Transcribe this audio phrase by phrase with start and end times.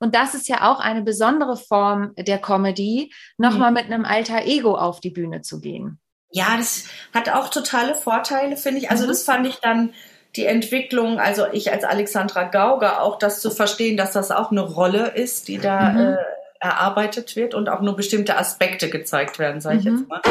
[0.00, 3.74] Und das ist ja auch eine besondere Form der Comedy, nochmal mhm.
[3.74, 6.00] mit einem alter Ego auf die Bühne zu gehen.
[6.32, 8.90] Ja, das hat auch totale Vorteile, finde ich.
[8.90, 9.08] Also mhm.
[9.08, 9.92] das fand ich dann
[10.36, 14.62] die Entwicklung, also ich als Alexandra Gauger, auch das zu verstehen, dass das auch eine
[14.62, 15.98] Rolle ist, die da mhm.
[15.98, 16.16] äh,
[16.60, 20.08] erarbeitet wird und auch nur bestimmte Aspekte gezeigt werden, sage ich jetzt mhm.
[20.08, 20.22] mal.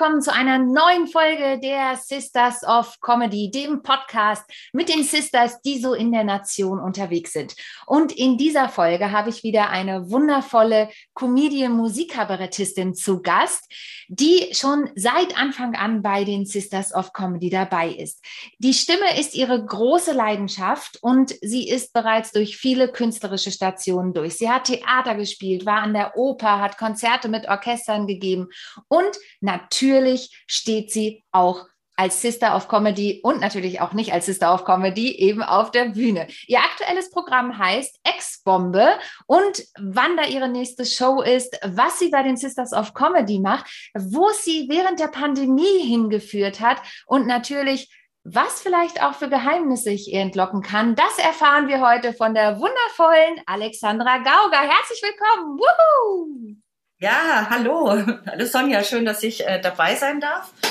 [0.00, 5.78] Willkommen zu einer neuen Folge der Sisters of Comedy, dem Podcast mit den Sisters, die
[5.78, 7.54] so in der Nation unterwegs sind.
[7.84, 13.70] Und in dieser Folge habe ich wieder eine wundervolle Comedian Musikkabarettistin zu Gast,
[14.08, 18.24] die schon seit Anfang an bei den Sisters of Comedy dabei ist.
[18.58, 24.38] Die Stimme ist ihre große Leidenschaft und sie ist bereits durch viele künstlerische Stationen durch.
[24.38, 28.48] Sie hat Theater gespielt, war an der Oper, hat Konzerte mit Orchestern gegeben
[28.88, 34.24] und natürlich natürlich steht sie auch als Sister of Comedy und natürlich auch nicht als
[34.24, 36.28] Sister of Comedy eben auf der Bühne.
[36.46, 38.88] Ihr aktuelles Programm heißt Ex-Bombe
[39.26, 43.90] und wann da ihre nächste Show ist, was sie bei den Sisters of Comedy macht,
[43.94, 50.12] wo sie während der Pandemie hingeführt hat und natürlich was vielleicht auch für Geheimnisse ich
[50.12, 54.60] ihr entlocken kann, das erfahren wir heute von der wundervollen Alexandra Gauger.
[54.60, 55.58] Herzlich willkommen.
[55.58, 56.69] Woohoo!
[57.02, 57.90] Ja, hallo.
[58.26, 60.52] Hallo Sonja, schön, dass ich äh, dabei sein darf.
[60.60, 60.68] Ich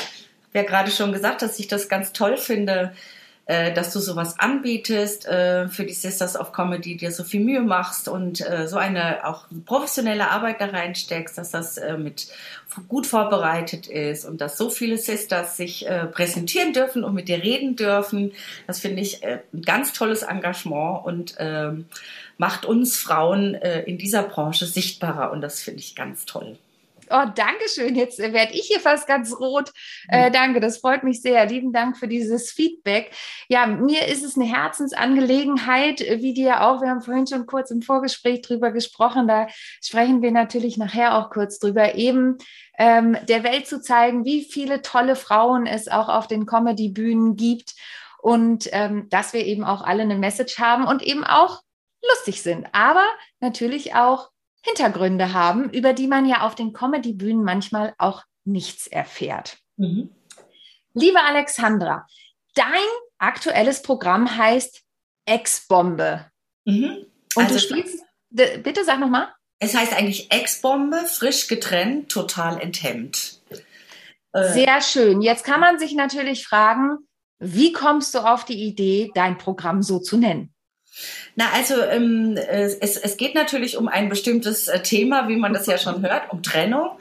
[0.49, 2.93] habe ja gerade schon gesagt, dass ich das ganz toll finde,
[3.47, 7.61] äh, dass du sowas anbietest äh, für die Sisters of Comedy, dir so viel Mühe
[7.61, 12.27] machst und äh, so eine auch professionelle Arbeit da reinsteckst, dass das äh, mit
[12.87, 17.41] gut vorbereitet ist und dass so viele Sisters sich äh, präsentieren dürfen und mit dir
[17.41, 18.33] reden dürfen.
[18.67, 21.85] Das finde ich ein ganz tolles Engagement und ähm,
[22.39, 26.57] macht uns Frauen äh, in dieser Branche sichtbarer und das finde ich ganz toll.
[27.11, 27.95] Oh, danke schön.
[27.95, 29.71] Jetzt äh, werde ich hier fast ganz rot.
[30.07, 30.33] Äh, hm.
[30.33, 31.45] danke, das freut mich sehr.
[31.47, 33.11] Lieben Dank für dieses Feedback.
[33.49, 36.81] Ja, mir ist es eine Herzensangelegenheit, wie dir auch.
[36.81, 39.27] Wir haben vorhin schon kurz im Vorgespräch drüber gesprochen.
[39.27, 39.47] Da
[39.83, 41.95] sprechen wir natürlich nachher auch kurz drüber.
[41.95, 42.37] Eben
[42.77, 47.73] ähm, der Welt zu zeigen, wie viele tolle Frauen es auch auf den Comedy-Bühnen gibt
[48.21, 51.63] und ähm, dass wir eben auch alle eine Message haben und eben auch
[52.07, 53.05] lustig sind, aber
[53.39, 54.29] natürlich auch
[54.61, 59.57] Hintergründe haben, über die man ja auf den Comedy-Bühnen manchmal auch nichts erfährt.
[59.77, 60.09] Mhm.
[60.93, 62.07] Liebe Alexandra,
[62.55, 62.67] dein
[63.17, 64.81] aktuelles Programm heißt
[65.25, 66.25] Ex-Bombe.
[66.65, 67.05] Mhm.
[67.35, 69.33] Und also du spielst, bitte sag nochmal.
[69.59, 73.41] Es heißt eigentlich Ex-Bombe, frisch getrennt, total enthemmt.
[74.33, 74.53] Äh.
[74.53, 75.21] Sehr schön.
[75.21, 76.97] Jetzt kann man sich natürlich fragen,
[77.39, 80.53] wie kommst du auf die Idee, dein Programm so zu nennen?
[81.35, 85.67] Na, also ähm, es, es geht natürlich um ein bestimmtes äh, Thema, wie man das
[85.67, 86.91] ja schon hört, um Trennung.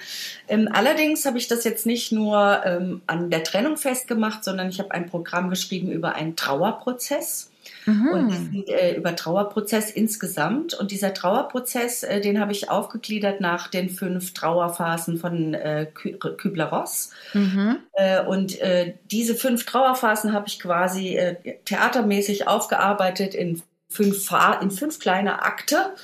[0.48, 4.78] Ähm, allerdings habe ich das jetzt nicht nur ähm, an der Trennung festgemacht, sondern ich
[4.78, 7.50] habe ein Programm geschrieben über einen Trauerprozess.
[7.87, 8.08] Mhm.
[8.08, 10.75] Und äh, über Trauerprozess insgesamt.
[10.75, 17.10] Und dieser Trauerprozess, äh, den habe ich aufgegliedert nach den fünf Trauerphasen von äh, Kübler-Ross.
[17.32, 17.78] Mhm.
[17.92, 21.19] Äh, und äh, diese fünf Trauerphasen habe ich quasi
[21.64, 25.94] theatermäßig aufgearbeitet in fünf, in fünf kleine Akte.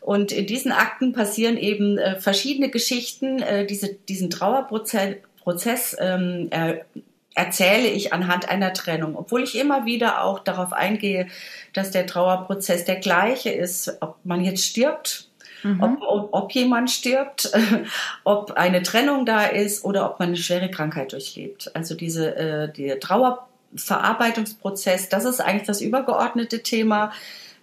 [0.00, 3.40] Und in diesen Akten passieren eben äh, verschiedene Geschichten.
[3.40, 6.84] Äh, diese, diesen Trauerprozess Prozess, ähm, er,
[7.34, 11.28] erzähle ich anhand einer Trennung, obwohl ich immer wieder auch darauf eingehe,
[11.72, 15.28] dass der Trauerprozess der gleiche ist, ob man jetzt stirbt,
[15.62, 15.82] mhm.
[15.82, 17.52] ob, ob, ob, jemand stirbt,
[18.24, 21.74] ob eine Trennung da ist oder ob man eine schwere Krankheit durchlebt.
[21.74, 27.12] Also diese äh, die Trauer Verarbeitungsprozess, das ist eigentlich das übergeordnete Thema.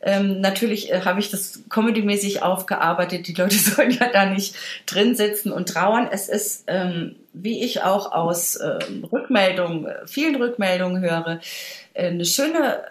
[0.03, 3.27] Ähm, natürlich äh, habe ich das comedymäßig aufgearbeitet.
[3.27, 4.55] Die Leute sollen ja da nicht
[4.85, 6.07] drin sitzen und trauern.
[6.11, 11.39] Es ist, ähm, wie ich auch aus ähm, Rückmeldungen, vielen Rückmeldungen höre,
[11.93, 12.83] äh, eine schöne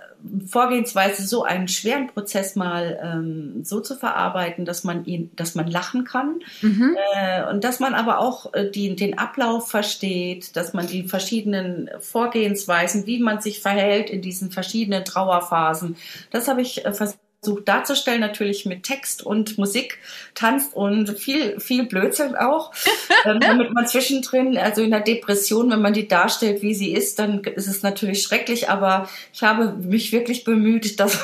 [0.47, 5.69] Vorgehensweise, so einen schweren Prozess mal ähm, so zu verarbeiten, dass man ihn, dass man
[5.69, 6.97] lachen kann mhm.
[7.15, 11.91] äh, und dass man aber auch äh, die, den Ablauf versteht, dass man die verschiedenen
[12.01, 15.97] Vorgehensweisen, wie man sich verhält in diesen verschiedenen Trauerphasen,
[16.31, 19.99] das habe ich äh, versucht versucht darzustellen, natürlich mit Text und Musik,
[20.35, 22.71] tanzt und viel, viel Blödsinn auch,
[23.25, 27.19] ähm, damit man zwischendrin, also in der Depression, wenn man die darstellt, wie sie ist,
[27.19, 31.19] dann ist es natürlich schrecklich, aber ich habe mich wirklich bemüht, das,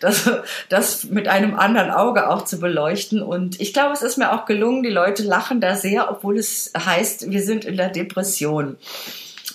[0.00, 0.30] das,
[0.70, 3.20] das mit einem anderen Auge auch zu beleuchten.
[3.22, 6.72] Und ich glaube, es ist mir auch gelungen, die Leute lachen da sehr, obwohl es
[6.76, 8.78] heißt, wir sind in der Depression.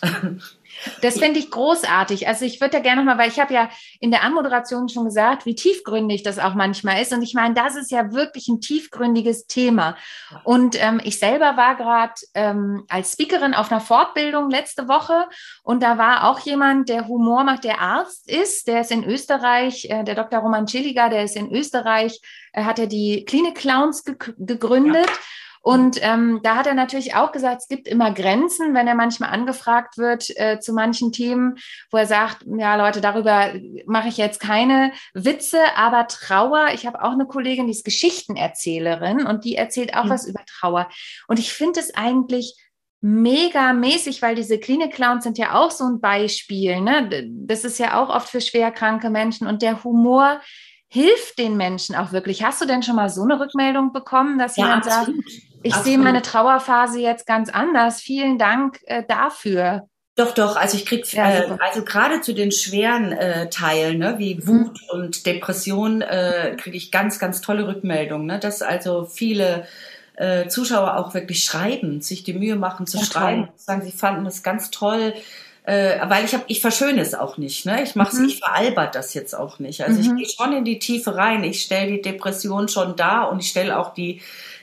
[1.01, 2.27] Das finde ich großartig.
[2.27, 3.69] Also ich würde da gerne nochmal, weil ich habe ja
[3.99, 7.13] in der Anmoderation schon gesagt, wie tiefgründig das auch manchmal ist.
[7.13, 9.95] Und ich meine, das ist ja wirklich ein tiefgründiges Thema.
[10.43, 15.27] Und ähm, ich selber war gerade ähm, als Speakerin auf einer Fortbildung letzte Woche
[15.63, 19.85] und da war auch jemand, der Humor macht, der Arzt ist, der ist in Österreich,
[19.89, 20.39] äh, der Dr.
[20.39, 22.19] Roman Chiliga, der ist in Österreich,
[22.53, 25.07] äh, hat er die Klinik Clowns ge gegründet.
[25.07, 25.13] Ja.
[25.61, 29.29] Und ähm, da hat er natürlich auch gesagt, es gibt immer Grenzen, wenn er manchmal
[29.29, 31.57] angefragt wird äh, zu manchen Themen,
[31.91, 33.53] wo er sagt, ja Leute, darüber
[33.85, 39.25] mache ich jetzt keine Witze, aber Trauer, ich habe auch eine Kollegin, die ist Geschichtenerzählerin
[39.27, 40.09] und die erzählt auch mhm.
[40.09, 40.89] was über Trauer.
[41.27, 42.55] Und ich finde es eigentlich
[43.01, 46.81] mega mäßig, weil diese Klinik-Clowns sind ja auch so ein Beispiel.
[46.81, 47.29] Ne?
[47.31, 50.39] Das ist ja auch oft für schwerkranke Menschen und der Humor
[50.87, 52.43] hilft den Menschen auch wirklich.
[52.43, 55.25] Hast du denn schon mal so eine Rückmeldung bekommen, dass ja, jemand absolut.
[55.63, 58.01] Ich sehe meine Trauerphase jetzt ganz anders.
[58.01, 59.87] Vielen Dank äh, dafür.
[60.15, 64.15] Doch, doch, also ich krieg, ja, äh, also gerade zu den schweren äh, Teilen, ne,
[64.17, 64.47] wie mhm.
[64.47, 64.99] Wut mhm.
[64.99, 69.65] und Depression, äh, kriege ich ganz, ganz tolle Rückmeldungen, ne, dass also viele
[70.17, 73.53] äh, Zuschauer auch wirklich schreiben, sich die Mühe machen zu ja, schreiben, toll.
[73.55, 75.13] sagen, sie fanden das ganz toll,
[75.63, 77.81] äh, weil ich habe, ich verschöne es auch nicht, ne?
[77.81, 78.25] Ich mache mhm.
[78.25, 79.83] ich veralbert das jetzt auch nicht.
[79.83, 80.17] Also mhm.
[80.17, 81.43] ich gehe schon in die Tiefe rein.
[81.43, 84.21] Ich stelle die Depression schon da und ich stelle auch die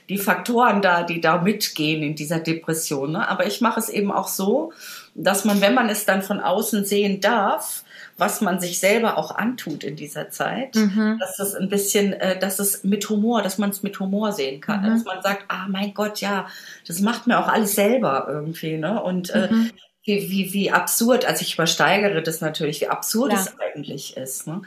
[0.09, 3.11] die Faktoren da, die da mitgehen in dieser Depression.
[3.11, 3.27] Ne?
[3.27, 4.73] Aber ich mache es eben auch so,
[5.13, 7.83] dass man, wenn man es dann von außen sehen darf,
[8.17, 11.17] was man sich selber auch antut in dieser Zeit, mhm.
[11.19, 14.59] dass es ein bisschen, äh, dass es mit Humor, dass man es mit Humor sehen
[14.59, 14.93] kann, mhm.
[14.93, 16.47] dass man sagt, ah mein Gott, ja,
[16.87, 19.01] das macht mir auch alles selber irgendwie, ne?
[19.01, 19.71] Und äh, mhm
[20.03, 23.39] wie, wie, wie absurd, also ich übersteigere das natürlich, wie absurd ja.
[23.39, 24.47] es eigentlich ist.
[24.47, 24.61] Ne?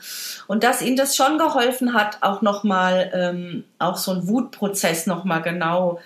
[0.46, 5.42] Und dass ihnen das schon geholfen hat, auch nochmal, ähm, auch so einen Wutprozess nochmal
[5.42, 6.00] genau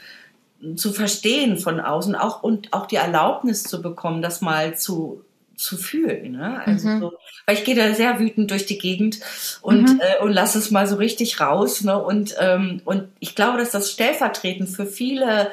[0.76, 5.22] zu verstehen von außen, auch und auch die Erlaubnis zu bekommen, das mal zu
[5.56, 6.32] zu fühlen.
[6.32, 6.60] Ne?
[6.64, 7.00] Also mhm.
[7.00, 7.12] so,
[7.46, 9.20] weil ich gehe da sehr wütend durch die Gegend
[9.62, 10.00] und, mhm.
[10.00, 11.82] äh, und lasse es mal so richtig raus.
[11.82, 12.00] Ne?
[12.00, 15.50] Und, ähm, und ich glaube, dass das stellvertretend für viele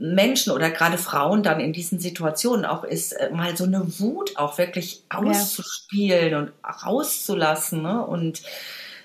[0.00, 4.36] Menschen oder gerade Frauen dann in diesen Situationen auch ist, äh, mal so eine Wut
[4.38, 6.38] auch wirklich auszuspielen ja.
[6.38, 7.82] und rauszulassen.
[7.82, 8.04] Ne?
[8.06, 8.40] Und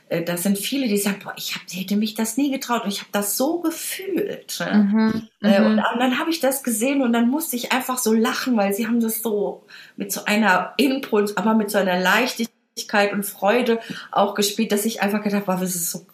[0.07, 2.91] äh, da sind viele, die sagen, boah, ich hab, hätte mich das nie getraut und
[2.91, 4.57] ich habe das so gefühlt.
[4.61, 4.73] Ne?
[4.73, 5.83] Mhm, äh, und, mhm.
[5.93, 8.87] und, dann habe ich das gesehen und dann musste ich einfach so lachen, weil sie
[8.87, 9.65] haben das so
[9.97, 13.81] mit so einer Impuls, aber mit so einer Leichtigkeit und Freude
[14.11, 16.05] auch gespielt, dass ich einfach gedacht habe, es ist so,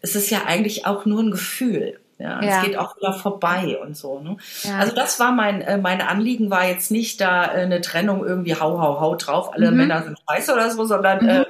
[0.00, 1.98] es ist ja eigentlich auch nur ein Gefühl.
[2.18, 2.58] Ja, ja.
[2.58, 4.18] es geht auch wieder vorbei und so.
[4.18, 4.36] Ne?
[4.64, 4.78] Ja.
[4.78, 8.56] Also das war mein, äh, mein Anliegen war jetzt nicht da äh, eine Trennung irgendwie
[8.56, 9.76] hau, hau, hau drauf, alle mhm.
[9.76, 11.28] Männer sind scheiße oder so, sondern, mhm.
[11.28, 11.44] äh,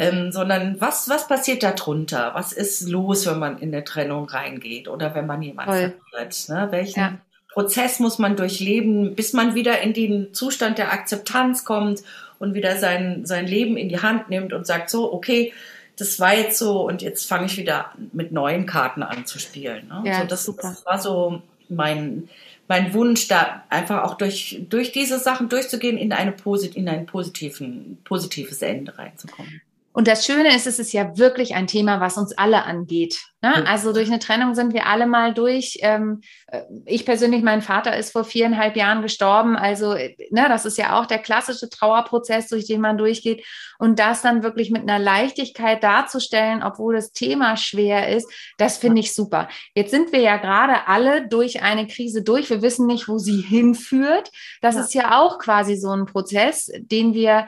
[0.00, 2.32] ähm, sondern was, was passiert da drunter?
[2.34, 6.48] Was ist los, wenn man in eine Trennung reingeht oder wenn man jemanden verliert?
[6.48, 6.68] Ne?
[6.70, 7.18] Welchen ja.
[7.52, 12.02] Prozess muss man durchleben, bis man wieder in den Zustand der Akzeptanz kommt
[12.40, 15.52] und wieder sein, sein Leben in die Hand nimmt und sagt so, okay,
[15.96, 19.88] das war jetzt so und jetzt fange ich wieder mit neuen Karten an zu spielen.
[19.88, 20.02] Ne?
[20.04, 22.28] Ja, so, das, das war so mein,
[22.68, 27.06] mein Wunsch, da einfach auch durch, durch diese Sachen durchzugehen, in, eine posit in ein
[27.06, 29.60] positiven, positives Ende reinzukommen.
[29.94, 33.16] Und das Schöne ist, es ist ja wirklich ein Thema, was uns alle angeht.
[33.42, 33.64] Ne?
[33.68, 35.78] Also durch eine Trennung sind wir alle mal durch.
[35.82, 39.54] Ähm, äh, ich persönlich, mein Vater ist vor viereinhalb Jahren gestorben.
[39.54, 43.46] Also äh, ne, das ist ja auch der klassische Trauerprozess, durch den man durchgeht.
[43.78, 48.98] Und das dann wirklich mit einer Leichtigkeit darzustellen, obwohl das Thema schwer ist, das finde
[48.98, 49.48] ich super.
[49.76, 52.50] Jetzt sind wir ja gerade alle durch eine Krise durch.
[52.50, 54.32] Wir wissen nicht, wo sie hinführt.
[54.60, 54.80] Das ja.
[54.80, 57.46] ist ja auch quasi so ein Prozess, den wir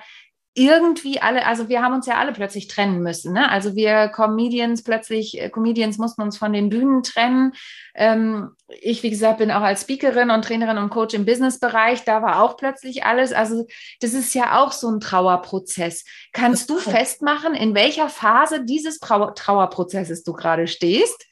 [0.56, 3.34] irgendwie alle, also wir haben uns ja alle plötzlich trennen müssen.
[3.34, 3.50] Ne?
[3.50, 7.52] Also wir Comedians plötzlich, äh, Comedians mussten uns von den Bühnen trennen.
[7.94, 12.04] Ähm, ich, wie gesagt, bin auch als Speakerin und Trainerin und Coach im Businessbereich.
[12.04, 13.34] Da war auch plötzlich alles.
[13.34, 13.66] Also
[14.00, 16.04] das ist ja auch so ein Trauerprozess.
[16.32, 21.26] Kannst du festmachen, in welcher Phase dieses Trauer Trauerprozesses du gerade stehst?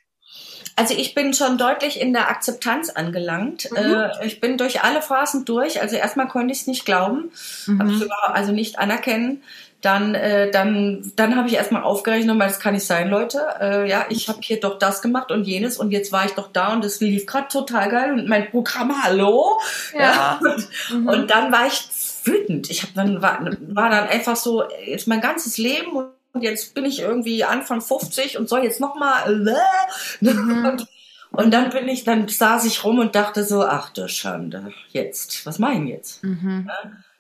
[0.76, 3.68] Also ich bin schon deutlich in der Akzeptanz angelangt.
[3.70, 3.76] Mhm.
[3.76, 5.80] Äh, ich bin durch alle Phasen durch.
[5.80, 7.30] Also erstmal konnte ich es nicht glauben,
[7.66, 8.10] mhm.
[8.32, 9.42] also nicht anerkennen.
[9.80, 13.42] Dann, äh, dann, dann habe ich erstmal aufgerechnet, weil das kann nicht sein, Leute.
[13.60, 16.48] Äh, ja, ich habe hier doch das gemacht und jenes und jetzt war ich doch
[16.50, 19.60] da und das lief gerade total geil und mein Programm, hallo.
[19.92, 20.00] Ja.
[20.00, 20.40] ja.
[20.40, 21.08] Und, mhm.
[21.08, 21.86] und dann war ich
[22.24, 22.70] wütend.
[22.70, 26.74] Ich habe dann war, war dann einfach so jetzt mein ganzes Leben und und jetzt
[26.74, 29.46] bin ich irgendwie Anfang 50 und soll jetzt nochmal.
[29.48, 30.64] Äh, mhm.
[30.70, 30.86] und,
[31.30, 35.46] und dann bin ich, dann saß ich rum und dachte so, ach du Schande, jetzt,
[35.46, 36.22] was meinen jetzt?
[36.24, 36.68] Mhm.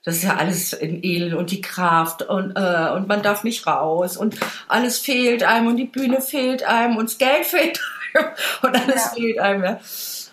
[0.02, 3.66] Das ist ja alles in Elend und die Kraft und, äh, und man darf nicht
[3.66, 4.36] raus und
[4.68, 7.80] alles fehlt einem und die Bühne fehlt einem und das Geld fehlt
[8.14, 8.26] einem
[8.62, 9.10] und alles ja.
[9.14, 9.64] fehlt einem.
[9.64, 9.80] Ja.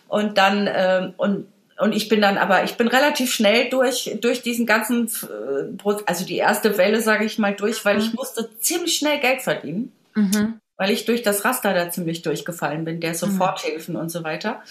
[0.08, 1.48] Und dann, ähm, und
[1.82, 6.26] und ich bin dann aber, ich bin relativ schnell durch, durch diesen ganzen, äh, also
[6.26, 8.18] die erste Welle, sage ich mal, durch, weil ich mhm.
[8.18, 9.92] musste ziemlich schnell Geld verdienen.
[10.14, 10.60] Mhm.
[10.78, 14.02] Weil ich durch das Raster da ziemlich durchgefallen bin, der Soforthilfen mhm.
[14.02, 14.62] und so weiter.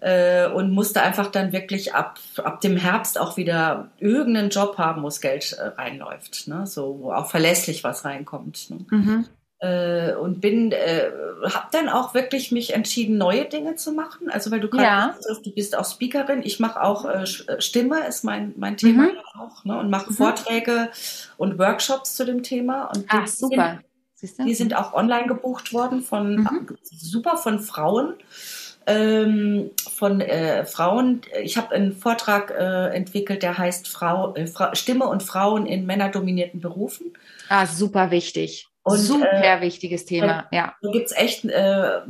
[0.00, 5.02] Äh, und musste einfach dann wirklich ab, ab dem Herbst auch wieder irgendeinen Job haben,
[5.02, 6.48] wo das Geld äh, reinläuft.
[6.48, 6.66] Ne?
[6.66, 8.70] So, wo auch verlässlich was reinkommt.
[8.70, 8.78] Ne?
[8.90, 9.28] Mhm
[9.60, 11.10] äh, und bin äh,
[11.44, 15.14] habe dann auch wirklich mich entschieden neue Dinge zu machen also weil du gerade ja.
[15.42, 19.18] du bist auch Speakerin ich mache auch äh, äh, Stimme ist mein mein Thema mhm.
[19.38, 19.78] auch ne?
[19.78, 20.16] und mache mhm.
[20.16, 20.90] Vorträge
[21.36, 23.80] und Workshops zu dem Thema und Ach, super
[24.14, 26.76] sind, die sind auch online gebucht worden von mhm.
[26.82, 28.14] super von Frauen
[28.86, 31.22] ähm, von äh, Frauen.
[31.42, 35.86] Ich habe einen Vortrag äh, entwickelt, der heißt Frau, äh, Fra Stimme und Frauen in
[35.86, 37.12] männerdominierten Berufen.
[37.48, 38.68] Ah, super wichtig.
[38.86, 40.74] Und, Super äh, wichtiges Thema, da, ja.
[40.80, 42.02] Da gibt's echt äh,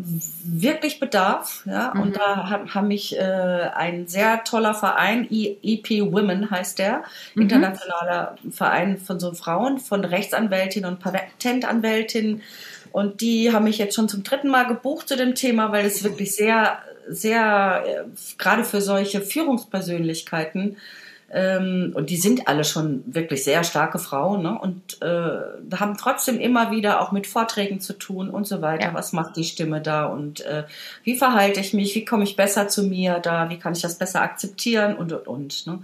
[0.44, 1.94] wirklich Bedarf, ja.
[1.94, 2.00] Mhm.
[2.02, 7.02] Und da haben hab mich äh, ein sehr toller Verein, EP Women heißt der,
[7.34, 7.44] mhm.
[7.44, 12.42] internationaler Verein von so Frauen, von Rechtsanwältinnen und Patentanwältinnen.
[12.92, 16.04] Und die haben mich jetzt schon zum dritten Mal gebucht zu dem Thema, weil es
[16.04, 20.76] wirklich sehr, sehr, äh, gerade für solche Führungspersönlichkeiten,
[21.28, 24.58] ähm, und die sind alle schon wirklich sehr starke Frauen ne?
[24.58, 28.88] und äh, haben trotzdem immer wieder auch mit Vorträgen zu tun und so weiter.
[28.88, 28.94] Ja.
[28.94, 30.64] Was macht die Stimme da und äh,
[31.02, 31.94] wie verhalte ich mich?
[31.96, 33.50] Wie komme ich besser zu mir da?
[33.50, 35.66] Wie kann ich das besser akzeptieren und und und.
[35.66, 35.80] Ne?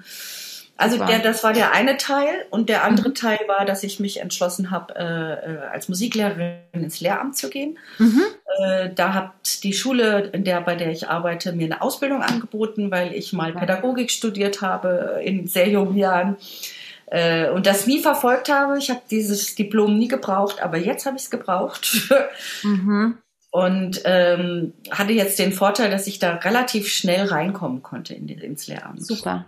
[0.76, 3.14] Also der, das war der eine Teil und der andere mhm.
[3.14, 7.78] Teil war, dass ich mich entschlossen habe, äh, äh, als Musiklehrerin ins Lehramt zu gehen.
[7.98, 8.22] Mhm.
[8.58, 12.90] Äh, da hat die Schule, in der bei der ich arbeite, mir eine Ausbildung angeboten,
[12.90, 16.36] weil ich mal Pädagogik studiert habe in sehr jungen Jahren
[17.06, 18.78] äh, und das nie verfolgt habe.
[18.78, 22.10] Ich habe dieses Diplom nie gebraucht, aber jetzt habe ich es gebraucht.
[22.62, 23.18] mhm.
[23.50, 28.66] Und ähm, hatte jetzt den Vorteil, dass ich da relativ schnell reinkommen konnte in, ins
[28.66, 29.06] Lehramt.
[29.06, 29.44] Super.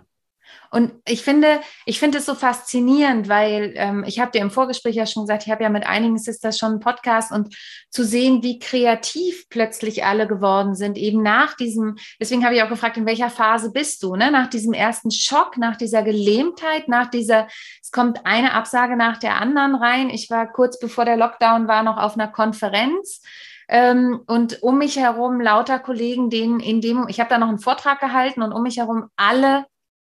[0.71, 4.95] Und ich finde, ich finde es so faszinierend, weil ähm, ich habe dir im Vorgespräch
[4.95, 7.55] ja schon gesagt, ich habe ja mit einigen Sisters schon einen Podcast und
[7.89, 12.69] zu sehen, wie kreativ plötzlich alle geworden sind, eben nach diesem, deswegen habe ich auch
[12.69, 14.31] gefragt, in welcher Phase bist du, ne?
[14.31, 17.47] Nach diesem ersten Schock, nach dieser Gelähmtheit, nach dieser,
[17.81, 20.09] es kommt eine Absage nach der anderen rein.
[20.09, 23.21] Ich war kurz bevor der Lockdown war noch auf einer Konferenz.
[23.67, 27.59] Ähm, und um mich herum lauter Kollegen, denen in dem, ich habe da noch einen
[27.59, 29.65] Vortrag gehalten und um mich herum alle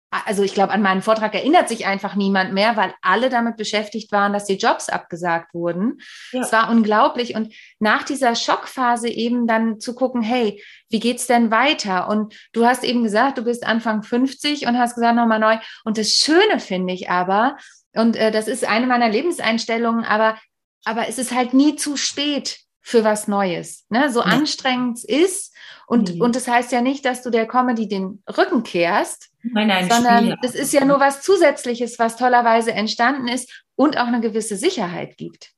[0.09, 4.11] also ich glaube, an meinen Vortrag erinnert sich einfach niemand mehr, weil alle damit beschäftigt
[4.11, 5.99] waren, dass die Jobs abgesagt wurden.
[6.31, 6.41] Ja.
[6.41, 7.35] Es war unglaublich.
[7.35, 12.07] Und nach dieser Schockphase eben dann zu gucken, hey, wie geht's denn weiter?
[12.07, 15.57] Und du hast eben gesagt, du bist Anfang 50 und hast gesagt, nochmal neu.
[15.83, 17.57] Und das Schöne finde ich aber,
[17.93, 20.37] und äh, das ist eine meiner Lebenseinstellungen, aber,
[20.85, 23.85] aber es ist halt nie zu spät für was Neues.
[23.89, 24.09] Ne?
[24.11, 24.27] So ja.
[24.27, 25.53] anstrengend es ist.
[25.87, 26.21] Und, mhm.
[26.21, 30.37] und das heißt ja nicht, dass du der Comedy den Rücken kehrst, nein, nein, sondern
[30.43, 35.17] es ist ja nur was Zusätzliches, was tollerweise entstanden ist und auch eine gewisse Sicherheit
[35.17, 35.51] gibt.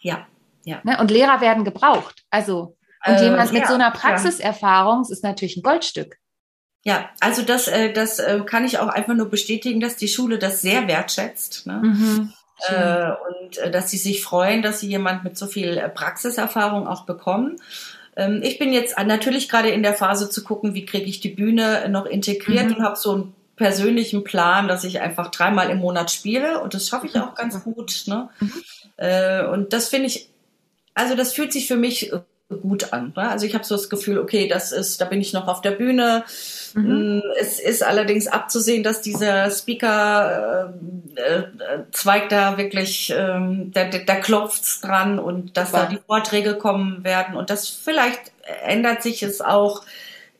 [0.00, 0.26] Ja,
[0.64, 0.80] ja.
[0.84, 0.98] Ne?
[1.00, 2.24] Und Lehrer werden gebraucht.
[2.30, 5.12] Also, und äh, jemand mit ja, so einer Praxiserfahrung ja.
[5.12, 6.16] ist natürlich ein Goldstück.
[6.84, 10.38] Ja, also das, äh, das äh, kann ich auch einfach nur bestätigen, dass die Schule
[10.38, 11.66] das sehr wertschätzt.
[11.66, 11.80] Ne?
[11.82, 12.32] Mhm.
[12.68, 17.60] Äh, und dass sie sich freuen, dass sie jemand mit so viel Praxiserfahrung auch bekommen.
[18.16, 21.30] Ähm, ich bin jetzt natürlich gerade in der Phase zu gucken, wie kriege ich die
[21.30, 22.76] Bühne noch integriert mhm.
[22.76, 26.88] und habe so einen persönlichen Plan, dass ich einfach dreimal im Monat spiele und das
[26.88, 28.04] schaffe ich auch ganz gut.
[28.06, 28.28] Ne?
[28.40, 28.52] Mhm.
[28.96, 30.28] Äh, und das finde ich,
[30.94, 32.12] also das fühlt sich für mich
[32.52, 33.12] gut an.
[33.16, 33.28] Ne?
[33.28, 35.70] Also ich habe so das Gefühl, okay, das ist, da bin ich noch auf der
[35.72, 36.24] Bühne.
[36.74, 37.18] Mhm.
[37.18, 44.16] Mm, es ist allerdings abzusehen, dass dieser Speaker-Zweig äh, äh, da wirklich, ähm, da, da
[44.16, 45.84] klopft dran und dass Super.
[45.84, 48.32] da die Vorträge kommen werden und das vielleicht
[48.64, 49.82] ändert sich es auch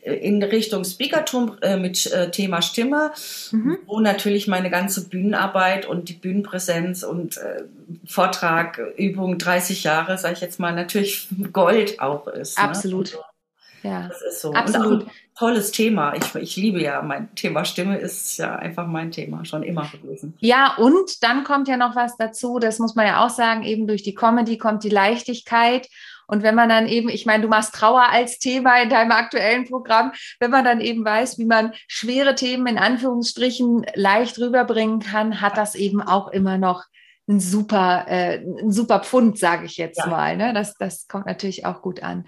[0.02, 3.12] in Richtung Speakertum äh, mit äh, Thema Stimme,
[3.52, 3.78] mhm.
[3.86, 7.62] wo natürlich meine ganze Bühnenarbeit und die Bühnenpräsenz und äh,
[8.06, 12.58] Vortrag, Übung 30 Jahre, sage ich jetzt mal, natürlich Gold auch ist.
[12.58, 12.64] Ne?
[12.64, 13.12] Absolut.
[13.12, 13.90] Ne?
[13.90, 14.08] ja.
[14.08, 14.52] Das ist so.
[14.52, 15.06] Absolut.
[15.38, 16.14] Tolles Thema.
[16.14, 20.34] Ich, ich liebe ja mein Thema Stimme ist ja einfach mein Thema schon immer gewesen.
[20.40, 23.86] Ja, und dann kommt ja noch was dazu, das muss man ja auch sagen, eben
[23.86, 25.88] durch die Comedy kommt die Leichtigkeit
[26.32, 29.68] und wenn man dann eben, ich meine, du machst Trauer als Thema in deinem aktuellen
[29.68, 35.42] Programm, wenn man dann eben weiß, wie man schwere Themen in Anführungsstrichen leicht rüberbringen kann,
[35.42, 36.84] hat das eben auch immer noch
[37.28, 40.06] ein super, äh, ein super Pfund, sage ich jetzt ja.
[40.06, 40.38] mal.
[40.38, 40.54] Ne?
[40.54, 42.24] Das, das kommt natürlich auch gut an.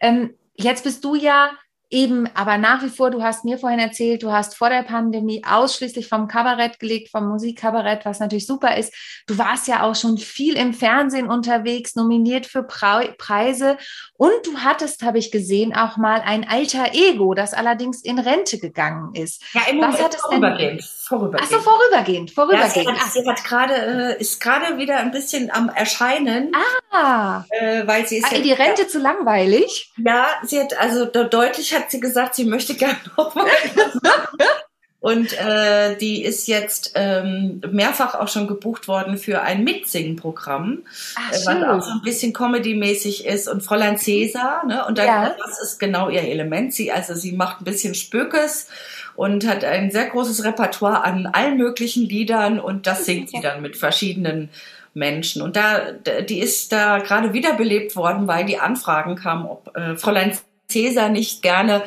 [0.00, 1.50] Ähm, jetzt bist du ja
[1.92, 5.42] eben aber nach wie vor, du hast mir vorhin erzählt, du hast vor der Pandemie
[5.46, 8.94] ausschließlich vom Kabarett gelegt, vom Musikkabarett, was natürlich super ist.
[9.26, 13.76] Du warst ja auch schon viel im Fernsehen unterwegs, nominiert für Preise
[14.16, 18.58] und du hattest, habe ich gesehen, auch mal ein alter Ego, das allerdings in Rente
[18.58, 19.42] gegangen ist.
[19.52, 20.80] Ja, im was hat es denn?
[21.12, 21.52] Vorübergehend.
[21.52, 22.74] Ach so, vorübergehend, vorübergehend.
[22.74, 23.74] Ja, sie, hat, sie hat gerade,
[24.16, 26.52] äh, ist gerade wieder ein bisschen am Erscheinen.
[26.90, 29.92] Ah, äh, weil sie ist ah, ja, die Rente zu langweilig?
[29.98, 33.46] Ja, sie hat, also de- deutlich hat sie gesagt, sie möchte gerne noch mal.
[35.02, 40.78] Und äh, die ist jetzt ähm, mehrfach auch schon gebucht worden für ein Mitsingen-Programm,
[41.16, 41.64] Ach, äh, was schön.
[41.64, 43.48] auch so ein bisschen Comedy-mäßig ist.
[43.48, 44.86] Und Fräulein Cäsar, ne?
[44.86, 45.34] Und dann, Ja.
[45.44, 46.72] das ist genau ihr Element.
[46.72, 48.68] Sie, also sie macht ein bisschen Spökes
[49.16, 53.60] und hat ein sehr großes Repertoire an allen möglichen Liedern und das singt sie dann
[53.60, 54.50] mit verschiedenen
[54.94, 55.42] Menschen.
[55.42, 55.80] Und da,
[56.28, 61.42] die ist da gerade wiederbelebt worden, weil die Anfragen kamen, ob äh, Fräulein Cäsar nicht
[61.42, 61.82] gerne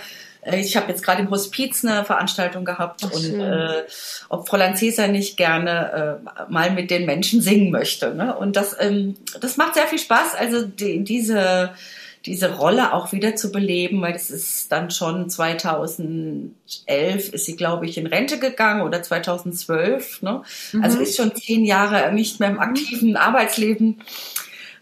[0.53, 3.39] ich habe jetzt gerade im Hospiz eine Veranstaltung gehabt Ach, und schön.
[3.39, 3.83] äh,
[4.29, 8.13] ob Fräulein Cäsar nicht gerne äh, mal mit den Menschen singen möchte.
[8.13, 8.35] Ne?
[8.35, 11.71] Und das, ähm, das macht sehr viel Spaß, also die, diese,
[12.25, 16.53] diese Rolle auch wieder zu beleben, weil das ist dann schon 2011
[17.33, 20.21] ist sie, glaube ich, in Rente gegangen oder 2012.
[20.21, 20.41] Ne?
[20.81, 21.03] Also Mhm.
[21.03, 24.01] ist schon zehn Jahre nicht mehr im aktiven Arbeitsleben.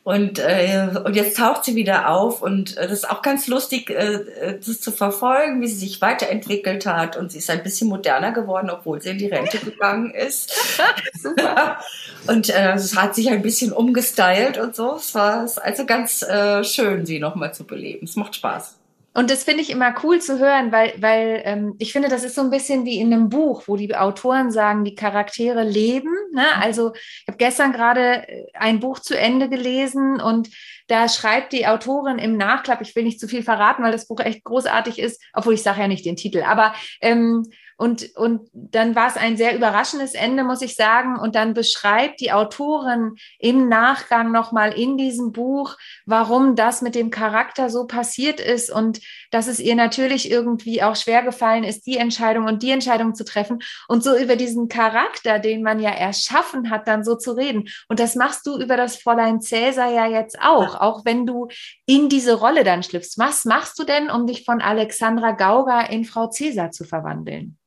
[0.03, 3.89] Und, äh, und jetzt taucht sie wieder auf und äh, das ist auch ganz lustig,
[3.89, 7.87] äh, äh, das zu verfolgen, wie sie sich weiterentwickelt hat und sie ist ein bisschen
[7.87, 10.53] moderner geworden, obwohl sie in die Rente gegangen ist.
[11.21, 11.79] Super.
[12.27, 14.95] und äh, es hat sich ein bisschen umgestylt und so.
[14.95, 18.05] Es war also ganz äh, schön, sie nochmal zu beleben.
[18.05, 18.75] Es macht Spaß.
[19.13, 22.33] Und das finde ich immer cool zu hören, weil, weil ähm, ich finde, das ist
[22.33, 26.11] so ein bisschen wie in einem Buch, wo die Autoren sagen, die Charaktere leben.
[26.33, 26.45] Ne?
[26.59, 30.49] Also ich habe gestern gerade äh, ein Buch zu Ende gelesen und
[30.87, 34.19] da schreibt die Autorin im Nachklapp, ich will nicht zu viel verraten, weil das Buch
[34.19, 37.45] echt großartig ist, obwohl ich sage ja nicht den Titel, aber ähm,
[37.77, 41.17] und, und dann war es ein sehr überraschendes Ende, muss ich sagen.
[41.19, 45.75] Und dann beschreibt die Autorin im Nachgang nochmal in diesem Buch,
[46.05, 49.01] warum das mit dem Charakter so passiert ist und
[49.31, 53.25] dass es ihr natürlich irgendwie auch schwer gefallen ist, die Entscheidung und die Entscheidung zu
[53.25, 57.65] treffen und so über diesen Charakter, den man ja erschaffen hat, dann so zu reden.
[57.89, 61.47] Und das machst du über das Fräulein Cäsar ja jetzt auch, auch wenn du
[61.85, 63.17] in diese Rolle dann schlüpfst.
[63.17, 67.57] Was machst du denn, um dich von Alexandra Gauger in Frau Cäsar zu verwandeln?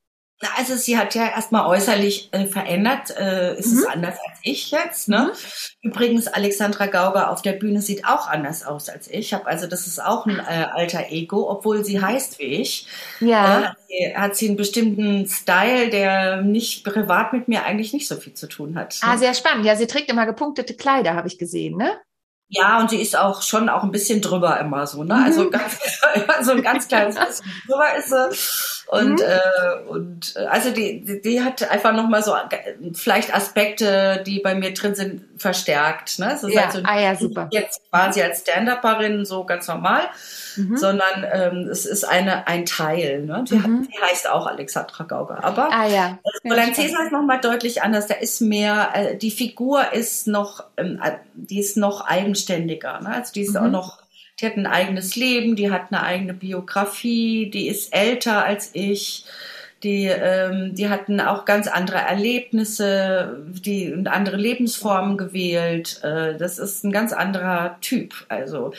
[0.55, 3.79] Also sie hat ja erstmal äußerlich äh, verändert, äh, ist Mhm.
[3.79, 5.09] es anders als ich jetzt.
[5.09, 5.33] Ne?
[5.81, 9.33] Übrigens, Alexandra Gauger auf der Bühne sieht auch anders aus als ich.
[9.33, 12.87] Hab, also das ist auch ein äh, alter Ego, obwohl sie heißt wie ich.
[13.21, 13.61] Ja.
[13.61, 18.07] Äh, hat, sie, hat sie einen bestimmten Style, der nicht privat mit mir eigentlich nicht
[18.07, 18.99] so viel zu tun hat.
[19.03, 19.09] ne?
[19.09, 19.65] Ah, sehr spannend.
[19.65, 21.99] Ja, sie trägt immer gepunktete Kleider, habe ich gesehen, ne?
[22.49, 25.15] Ja, und sie ist auch schon auch ein bisschen drüber immer so, ne?
[25.15, 25.25] Mhm.
[25.25, 25.79] Also ganz,
[26.43, 28.76] so ein ganz kleines bisschen drüber ist sie.
[28.89, 29.19] Und, Mhm.
[29.21, 32.35] äh, und äh, also die, die, die hat einfach nochmal so
[32.95, 36.19] vielleicht Aspekte, die bei mir drin sind, verstärkt.
[36.21, 36.33] Ne?
[36.35, 37.49] Ist Ja, also ah ja, super.
[37.51, 40.03] jetzt quasi als Stand-Upperin so ganz normal,
[40.57, 40.77] Mhm.
[40.77, 43.23] sondern ähm, es ist eine, ein Teil.
[43.25, 43.45] Ne?
[43.51, 43.89] Die, Mhm.
[43.93, 45.43] die heißt auch Alexandra Gauger.
[45.45, 46.19] Aber Ah ja.
[46.47, 48.07] Fräulein Cäsar ist nochmal deutlich anders.
[48.07, 53.01] Da ist mehr, äh, die Figur ist noch, ähm, äh, die ist noch eigenständiger.
[53.01, 53.11] Ne?
[53.15, 53.57] Also die ist Mhm.
[53.67, 53.99] auch noch,
[54.41, 59.25] die hat ein eigenes Leben, die hat eine eigene Biografie, die ist älter als ich.
[59.83, 66.01] Die, ähm, die hatten auch ganz andere Erlebnisse, die und andere Lebensformen gewählt.
[66.03, 68.15] Äh, das ist ein ganz anderer Typ.
[68.29, 68.73] Also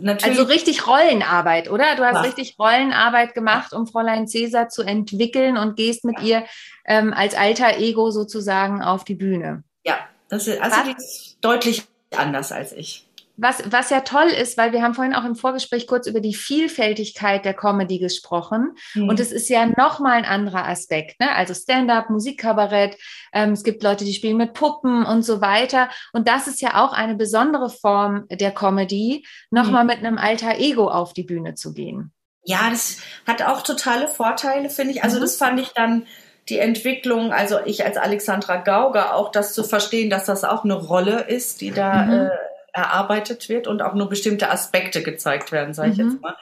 [0.00, 0.38] natürlich.
[0.38, 1.96] Also richtig Rollenarbeit, oder?
[1.96, 2.20] Du hast Ja.
[2.20, 6.44] richtig Rollenarbeit gemacht, um Fräulein Cäsar zu entwickeln und gehst mit ihr
[6.86, 9.64] ähm, als alter Ego sozusagen auf die Bühne.
[9.84, 10.84] ja, das ist, also Was?
[10.84, 11.82] die ist deutlich
[12.16, 13.07] anders als ich.
[13.40, 16.34] Was, was ja toll ist, weil wir haben vorhin auch im Vorgespräch kurz über die
[16.34, 18.74] Vielfältigkeit der Comedy gesprochen.
[18.94, 19.08] Mhm.
[19.08, 21.32] Und es ist ja nochmal ein anderer Aspekt, ne?
[21.34, 22.96] Also Stand-up, Musikkabarett,
[23.32, 25.88] ähm, es gibt Leute, die spielen mit Puppen und so weiter.
[26.12, 30.88] Und das ist ja auch eine besondere Form der Comedy, nochmal mit einem alter Ego
[30.90, 32.12] auf die Bühne zu gehen.
[32.44, 35.04] Ja, das hat auch totale Vorteile, finde ich.
[35.04, 35.20] Also Mhm.
[35.20, 36.06] das fand ich dann
[36.48, 40.74] die Entwicklung, also ich als Alexandra Gauger, auch das zu verstehen, dass das auch eine
[40.74, 42.12] Rolle ist, die da Mhm.
[42.12, 42.30] äh,
[42.72, 46.10] erarbeitet wird und auch nur bestimmte Aspekte gezeigt werden, sage ich Mhm.
[46.10, 46.36] jetzt mal.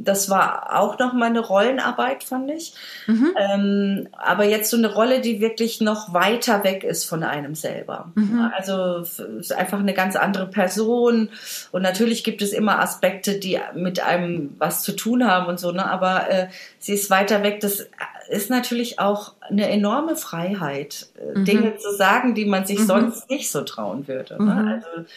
[0.00, 2.72] Das war auch noch mal eine Rollenarbeit, fand ich.
[3.08, 3.34] Mhm.
[3.36, 8.12] Ähm, aber jetzt so eine Rolle, die wirklich noch weiter weg ist von einem selber.
[8.14, 8.48] Mhm.
[8.56, 11.30] Also ist einfach eine ganz andere Person.
[11.72, 15.72] Und natürlich gibt es immer Aspekte, die mit einem was zu tun haben und so,
[15.72, 15.84] ne?
[15.90, 16.46] Aber äh,
[16.78, 17.58] sie ist weiter weg.
[17.58, 17.84] Das
[18.28, 21.44] ist natürlich auch eine enorme Freiheit, äh, Mhm.
[21.44, 22.86] Dinge zu sagen, die man sich Mhm.
[22.86, 24.36] sonst nicht so trauen würde.
[24.38, 24.46] Mhm.
[24.46, 24.82] Ne?
[24.86, 25.08] Also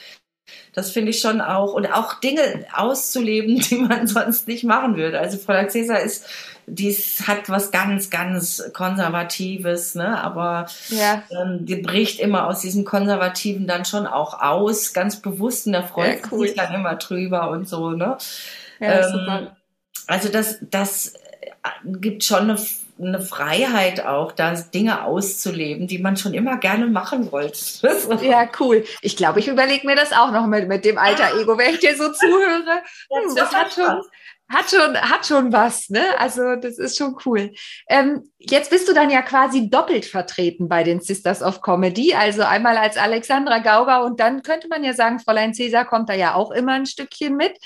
[0.74, 1.74] Das finde ich schon auch.
[1.74, 5.20] Und auch Dinge auszuleben, die man sonst nicht machen würde.
[5.20, 6.26] Also Fräulein Cäsar ist,
[6.68, 6.94] die
[7.28, 10.22] hat was ganz, ganz Konservatives, ne?
[10.24, 11.24] aber ja.
[11.32, 15.68] ähm, die bricht immer aus diesem Konservativen dann schon auch aus, ganz bewusst.
[15.68, 16.48] Und da freut ja, cool.
[16.48, 17.92] sich dann immer drüber und so.
[17.92, 18.18] Ne?
[18.80, 19.48] Ja, ähm.
[20.08, 21.14] Also das, das
[21.84, 22.58] gibt schon eine
[23.08, 27.60] eine Freiheit auch, da Dinge auszuleben, die man schon immer gerne machen wollte.
[28.22, 28.84] ja, cool.
[29.02, 31.80] Ich glaube, ich überlege mir das auch noch mit, mit dem alter Ego, wenn ich
[31.80, 32.82] dir so zuhöre.
[33.12, 34.02] Hm, das hat schon,
[34.52, 36.04] hat schon, hat schon was, ne?
[36.18, 37.52] Also das ist schon cool.
[37.88, 42.44] Ähm, jetzt bist du dann ja quasi doppelt vertreten bei den Sisters of Comedy, also
[42.44, 46.36] einmal als Alexandra Gauger und dann könnte man ja sagen, Fräulein Cäsar kommt da ja
[46.36, 47.58] auch immer ein Stückchen mit.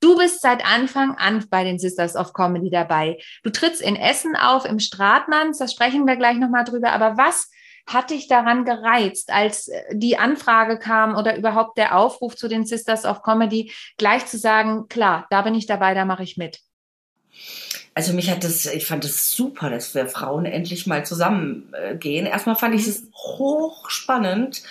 [0.00, 3.18] Du bist seit Anfang an bei den Sisters of Comedy dabei.
[3.42, 7.50] Du trittst in Essen auf, im Stratmanns, da sprechen wir gleich nochmal drüber, aber was
[7.92, 12.64] hat dich daran gereizt, als äh, die Anfrage kam oder überhaupt der Aufruf zu den
[12.64, 16.60] Sisters of Comedy, gleich zu sagen, klar, da bin ich dabei, da mache ich mit?
[17.94, 22.26] Also mich hat das, ich fand es das super, dass wir Frauen endlich mal zusammengehen.
[22.26, 24.62] Erstmal fand ich es hochspannend,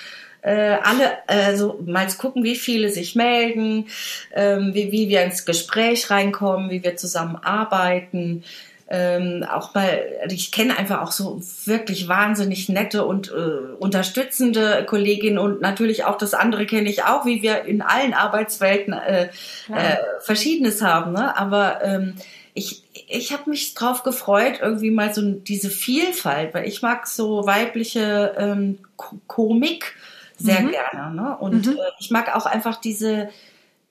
[0.41, 3.87] äh, alle also mal zu gucken, wie viele sich melden,
[4.33, 8.43] ähm, wie, wie wir ins Gespräch reinkommen, wie wir zusammenarbeiten
[8.91, 14.83] ähm, auch mal, also ich kenne einfach auch so wirklich wahnsinnig nette und äh, unterstützende
[14.87, 19.29] Kolleginnen und natürlich auch das andere kenne ich auch, wie wir in allen Arbeitswelten äh,
[19.71, 21.13] äh, Verschiedenes haben.
[21.13, 21.37] Ne?
[21.37, 22.15] Aber ähm,
[22.55, 27.45] ich, ich habe mich drauf gefreut, irgendwie mal so diese Vielfalt, weil ich mag so
[27.45, 28.79] weibliche ähm,
[29.27, 29.95] Komik
[30.39, 30.71] sehr mhm.
[30.71, 31.13] gerne.
[31.13, 31.37] Ne?
[31.37, 31.73] Und mhm.
[31.73, 33.29] äh, ich mag auch einfach diese,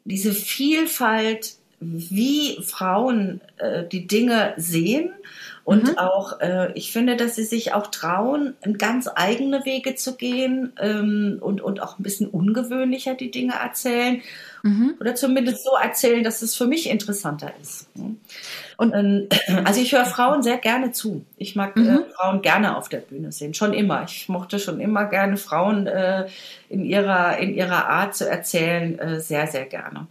[0.05, 5.13] diese Vielfalt wie Frauen äh, die Dinge sehen
[5.69, 5.99] und mhm.
[5.99, 11.37] auch, äh, ich finde, dass sie sich auch trauen, ganz eigene Wege zu gehen ähm,
[11.43, 14.23] und, und auch ein bisschen ungewöhnlicher die Dinge erzählen
[14.63, 14.95] mhm.
[14.99, 17.87] oder zumindest so erzählen, dass es für mich interessanter ist.
[18.79, 19.29] Und ähm,
[19.65, 21.27] also ich höre Frauen sehr gerne zu.
[21.37, 21.89] Ich mag äh, mhm.
[21.89, 24.05] äh, Frauen gerne auf der Bühne sehen, schon immer.
[24.05, 26.29] Ich mochte schon immer gerne Frauen äh,
[26.69, 30.07] in ihrer in ihrer Art zu erzählen äh, sehr sehr gerne.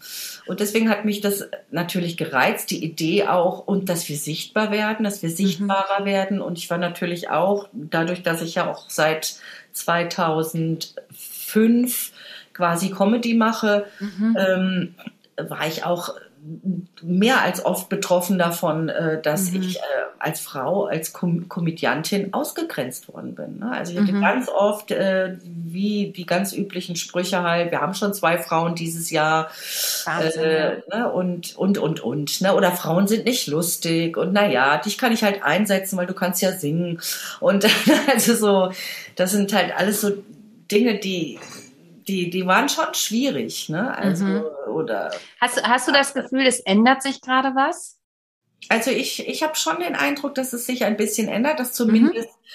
[0.47, 5.05] Und deswegen hat mich das natürlich gereizt, die Idee auch und dass wir sichtbar werden,
[5.05, 5.35] dass wir mhm.
[5.35, 6.05] sichtbarer mhm.
[6.05, 6.41] werden.
[6.41, 9.37] Und ich war natürlich auch dadurch, dass ich ja auch seit
[9.71, 12.11] 2005
[12.53, 14.37] quasi Comedy mache, mhm.
[14.37, 14.93] ähm,
[15.37, 16.17] war ich auch
[17.01, 19.61] mehr als oft betroffen davon, äh, dass mhm.
[19.61, 19.81] ich äh,
[20.19, 23.59] als Frau, als Kom Komödiantin ausgegrenzt worden bin.
[23.59, 23.71] Ne?
[23.71, 24.21] Also ich hatte mhm.
[24.21, 29.09] ganz oft, äh, wie die ganz üblichen Sprüche halt, wir haben schon zwei Frauen dieses
[29.09, 29.49] Jahr
[30.05, 31.11] Wahnsinn, äh, ne?
[31.11, 32.41] und, und, und, und.
[32.41, 32.55] Ne?
[32.55, 36.41] Oder Frauen sind nicht lustig und naja, dich kann ich halt einsetzen, weil du kannst
[36.41, 36.99] ja singen.
[37.39, 37.67] Und
[38.13, 38.71] also so,
[39.15, 40.11] das sind halt alles so
[40.69, 41.39] Dinge, die
[42.07, 43.95] die, die waren schon schwierig, ne?
[43.97, 44.43] Also, mhm.
[44.77, 45.11] Oder.
[45.41, 47.97] Hast, hast du das Gefühl, es ändert sich gerade was?
[48.69, 52.29] Also ich, ich habe schon den Eindruck, dass es sich ein bisschen ändert, dass zumindest
[52.29, 52.47] mhm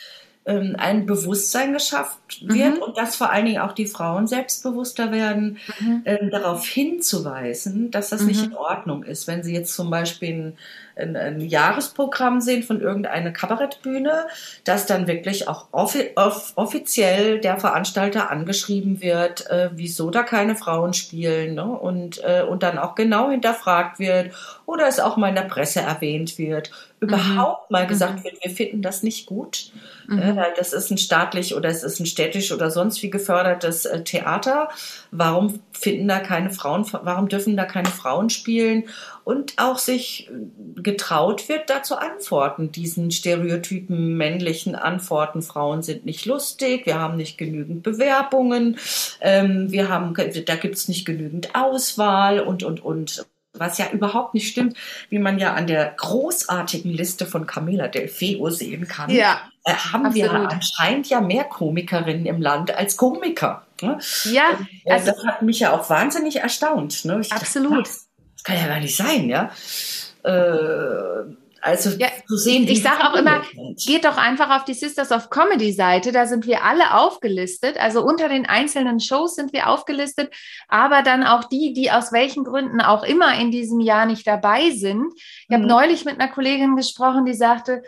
[0.44, 2.82] ähm, ein Bewusstsein geschafft wird mhm.
[2.82, 6.02] und dass vor allen Dingen auch die Frauen selbstbewusster werden, mhm.
[6.04, 8.26] ähm, darauf hinzuweisen, dass das mhm.
[8.28, 9.28] nicht in Ordnung ist.
[9.28, 10.58] Wenn sie jetzt zum Beispiel ein,
[10.96, 14.26] ein, ein Jahresprogramm sehen von irgendeiner Kabarettbühne,
[14.64, 20.57] dass dann wirklich auch offi off offiziell der Veranstalter angeschrieben wird, äh, wieso da keine
[20.57, 21.64] Frauen spielen ne?
[21.64, 24.33] und, äh, und dann auch genau hinterfragt wird
[24.66, 27.74] oder es auch mal in der Presse erwähnt wird, überhaupt mhm.
[27.74, 28.24] mal gesagt mhm.
[28.24, 29.72] wird, wir finden das nicht gut.
[30.07, 30.18] Mhm.
[30.18, 34.02] Äh, das ist ein staatlich oder es ist ein städtisch oder sonst wie gefördertes äh,
[34.05, 34.68] Theater.
[35.11, 38.85] Warum finden da keine Frauen, warum dürfen da keine Frauen spielen?
[39.24, 40.28] Und auch sich
[40.76, 45.42] getraut wird, da zu antworten, diesen stereotypen männlichen Antworten.
[45.42, 48.78] Frauen sind nicht lustig, wir haben nicht genügend Bewerbungen,
[49.20, 54.48] ähm, wir haben, da gibt's nicht genügend Auswahl und, und, und was ja überhaupt nicht
[54.48, 54.76] stimmt,
[55.11, 59.11] wie man ja an der großartigen Liste von Camila Del Feo sehen kann.
[59.11, 60.32] Ja, äh, haben absolut.
[60.32, 63.66] wir anscheinend ja mehr Komikerinnen im Land als Komiker.
[63.82, 63.98] Ne?
[64.24, 67.04] Ja, Und, äh, also, das hat mich ja auch wahnsinnig erstaunt.
[67.04, 67.20] Ne?
[67.30, 67.87] Absolut.
[67.87, 67.90] Dachte,
[68.42, 69.50] das kann ja gar nicht sein, ja.
[70.24, 73.42] Äh, also ja, zu sehen, ich sage auch immer,
[73.87, 77.76] geht doch einfach auf die Sisters of Comedy Seite, da sind wir alle aufgelistet.
[77.78, 80.35] Also unter den einzelnen Shows sind wir aufgelistet,
[80.66, 84.70] aber dann auch die, die aus welchen Gründen auch immer in diesem Jahr nicht dabei
[84.70, 85.07] sind.
[85.14, 85.55] Ich mhm.
[85.55, 87.83] habe neulich mit einer Kollegin gesprochen, die sagte,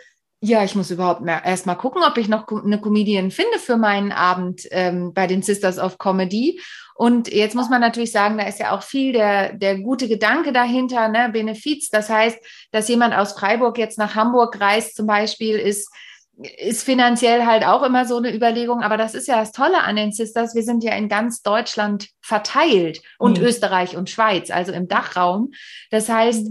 [0.45, 3.77] ja, ich muss überhaupt mehr erst mal gucken, ob ich noch eine Comedian finde für
[3.77, 6.61] meinen Abend ähm, bei den Sisters of Comedy.
[6.93, 10.53] Und jetzt muss man natürlich sagen, da ist ja auch viel der, der gute Gedanke
[10.53, 11.89] dahinter, ne, Benefiz.
[11.89, 12.37] Das heißt,
[12.71, 15.91] dass jemand aus Freiburg jetzt nach Hamburg reist, zum Beispiel, ist
[16.37, 19.95] ist finanziell halt auch immer so eine Überlegung, aber das ist ja das Tolle an
[19.95, 20.53] den Sisters.
[20.53, 23.45] Wir sind ja in ganz Deutschland verteilt und mhm.
[23.45, 25.51] Österreich und Schweiz, also im Dachraum.
[25.91, 26.47] Das heißt.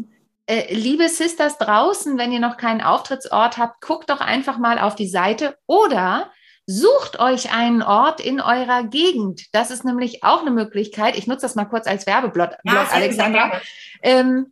[0.47, 4.95] Äh, liebe Sisters draußen, wenn ihr noch keinen Auftrittsort habt, guckt doch einfach mal auf
[4.95, 6.31] die Seite oder
[6.67, 9.53] Sucht euch einen Ort in eurer Gegend.
[9.53, 11.17] Das ist nämlich auch eine Möglichkeit.
[11.17, 13.61] Ich nutze das mal kurz als Werbeblock, ja, Alexandra.
[14.03, 14.51] Ähm,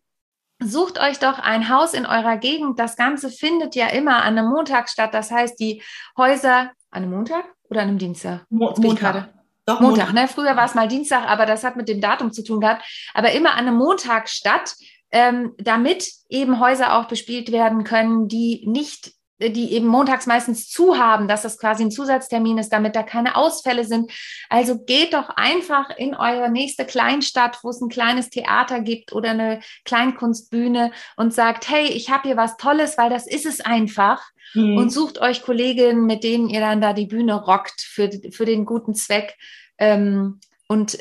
[0.58, 2.78] sucht euch doch ein Haus in eurer Gegend.
[2.78, 5.14] Das Ganze findet ja immer an einem Montag statt.
[5.14, 5.82] Das heißt, die
[6.16, 8.44] Häuser an einem Montag oder an einem Dienstag?
[8.50, 9.32] Mo Montag.
[9.64, 10.28] Doch, Montag, Montag, ne?
[10.28, 12.84] Früher war es mal Dienstag, aber das hat mit dem Datum zu tun gehabt.
[13.14, 14.74] Aber immer an einem Montag statt,
[15.12, 19.12] ähm, damit eben Häuser auch bespielt werden können, die nicht
[19.50, 23.36] die eben montags meistens zu haben, dass das quasi ein Zusatztermin ist, damit da keine
[23.36, 24.10] Ausfälle sind.
[24.48, 29.30] Also geht doch einfach in eure nächste Kleinstadt, wo es ein kleines Theater gibt oder
[29.30, 34.22] eine Kleinkunstbühne und sagt, hey, ich habe hier was Tolles, weil das ist es einfach.
[34.54, 34.76] Mhm.
[34.76, 38.64] Und sucht euch Kolleginnen, mit denen ihr dann da die Bühne rockt für, für den
[38.64, 39.36] guten Zweck.
[39.78, 40.98] Ähm, und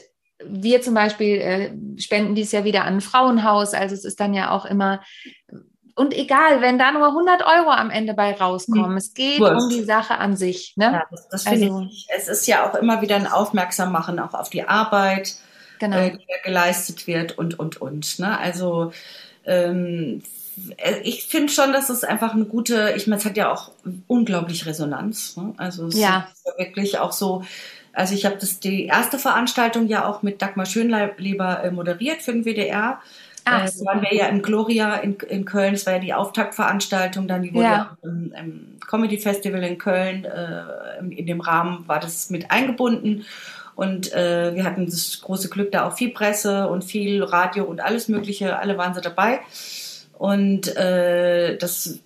[0.47, 3.73] wir zum Beispiel äh, spenden dies ja wieder an ein Frauenhaus.
[3.73, 5.01] Also es ist dann ja auch immer
[5.95, 9.61] und egal, wenn da nur 100 Euro am Ende bei rauskommen, es geht Wurscht.
[9.61, 10.73] um die Sache an sich.
[10.75, 10.85] Ne?
[10.85, 12.07] Ja, das, das also, ich.
[12.15, 15.35] Es ist ja auch immer wieder ein Aufmerksammachen auch auf die Arbeit,
[15.79, 15.97] genau.
[15.97, 18.19] äh, die geleistet wird und, und, und.
[18.19, 18.37] Ne?
[18.39, 18.93] Also
[19.45, 20.23] ähm,
[20.77, 23.71] äh, ich finde schon, dass es einfach eine gute, ich meine, es hat ja auch
[24.07, 25.35] unglaublich Resonanz.
[25.37, 25.53] Ne?
[25.57, 26.29] Also es ja.
[26.33, 27.43] ist ja wirklich auch so,
[27.93, 32.33] also ich habe das die erste Veranstaltung ja auch mit Dagmar Schönleber äh, moderiert für
[32.33, 32.99] den WDR.
[33.45, 37.27] Ach, äh, waren wir ja im Gloria in, in Köln, das war ja die Auftaktveranstaltung,
[37.27, 37.97] dann die wurde ja.
[38.03, 43.25] im, im, Comedy Festival in Köln, äh, in, in, dem Rahmen war das mit eingebunden.
[43.75, 47.81] Und äh, wir hatten das große Glück, da auch viel Presse und viel Radio und
[47.81, 49.39] alles Mögliche, alle waren sie dabei.
[50.17, 51.99] Und äh, das,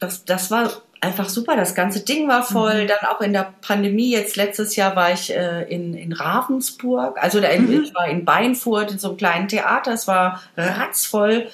[0.00, 1.56] das, das war einfach super.
[1.56, 2.84] Das ganze Ding war voll.
[2.84, 2.88] Mhm.
[2.88, 7.40] Dann auch in der Pandemie, jetzt letztes Jahr war ich äh, in, in Ravensburg, also
[7.40, 7.82] da in, mhm.
[7.82, 9.92] ich war in Beinfurt in so einem kleinen Theater.
[9.92, 11.48] Es war ratzvoll,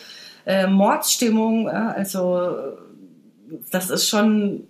[0.46, 1.68] äh, Mordsstimmung.
[1.68, 2.56] Äh, also
[3.70, 4.66] das ist schon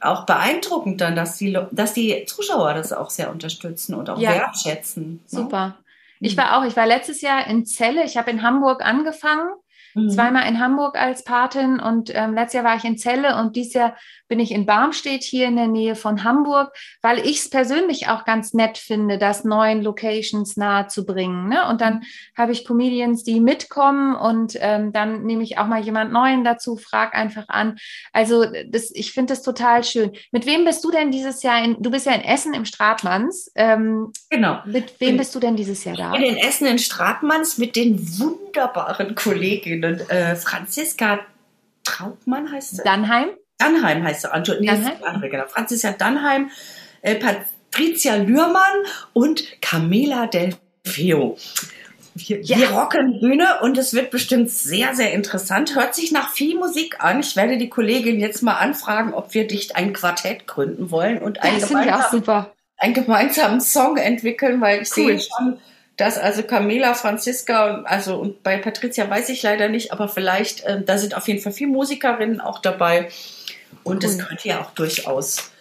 [0.00, 4.34] auch beeindruckend dann, dass die, dass die Zuschauer das auch sehr unterstützen und auch ja.
[4.34, 5.12] wertschätzen.
[5.12, 5.18] Ne?
[5.26, 5.76] Super.
[6.20, 9.48] Ich war auch, ich war letztes Jahr in Celle, ich habe in Hamburg angefangen
[9.94, 10.10] Mhm.
[10.10, 13.74] Zweimal in Hamburg als Patin und ähm, letztes Jahr war ich in Celle und dieses
[13.74, 13.96] Jahr
[14.28, 16.72] bin ich in Barmstedt hier in der Nähe von Hamburg,
[17.02, 21.48] weil ich es persönlich auch ganz nett finde, das neuen Locations nahe zu bringen.
[21.48, 21.66] Ne?
[21.68, 22.02] Und dann
[22.38, 26.76] habe ich Comedians, die mitkommen und ähm, dann nehme ich auch mal jemand Neuen dazu,
[26.76, 27.76] frag einfach an.
[28.12, 30.12] Also das, ich finde das total schön.
[30.30, 33.50] Mit wem bist du denn dieses Jahr in, du bist ja in Essen im Stratmanns.
[33.56, 34.60] Ähm, genau.
[34.64, 36.12] Mit wem bist du denn dieses Jahr da?
[36.14, 41.20] Ich bin in Essen in Stratmanns mit den wunderbaren Kolleginnen äh, Franziska
[41.84, 42.82] Traubmann heißt sie.
[42.84, 43.28] Dannheim?
[43.58, 44.32] Dannheim heißt sie.
[44.32, 45.20] Anto, nee, Dannheim?
[45.20, 45.46] Genau.
[45.46, 46.50] Franziska Dannheim,
[47.02, 51.36] äh, Patricia Lührmann und Camila Delfeo.
[52.14, 52.58] Wir, ja.
[52.58, 55.76] wir rocken die Bühne und es wird bestimmt sehr, sehr interessant.
[55.76, 57.20] Hört sich nach viel Musik an.
[57.20, 61.42] Ich werde die Kollegin jetzt mal anfragen, ob wir dicht ein Quartett gründen wollen und
[61.42, 62.46] einen, gemeinsamen,
[62.78, 65.18] einen gemeinsamen Song entwickeln, weil ich cool.
[65.18, 65.58] sehe schon,
[66.00, 70.80] dass also Camila, Franziska, also und bei Patricia weiß ich leider nicht, aber vielleicht, äh,
[70.82, 73.10] da sind auf jeden Fall viele Musikerinnen auch dabei.
[73.84, 75.52] Und es könnte ja auch durchaus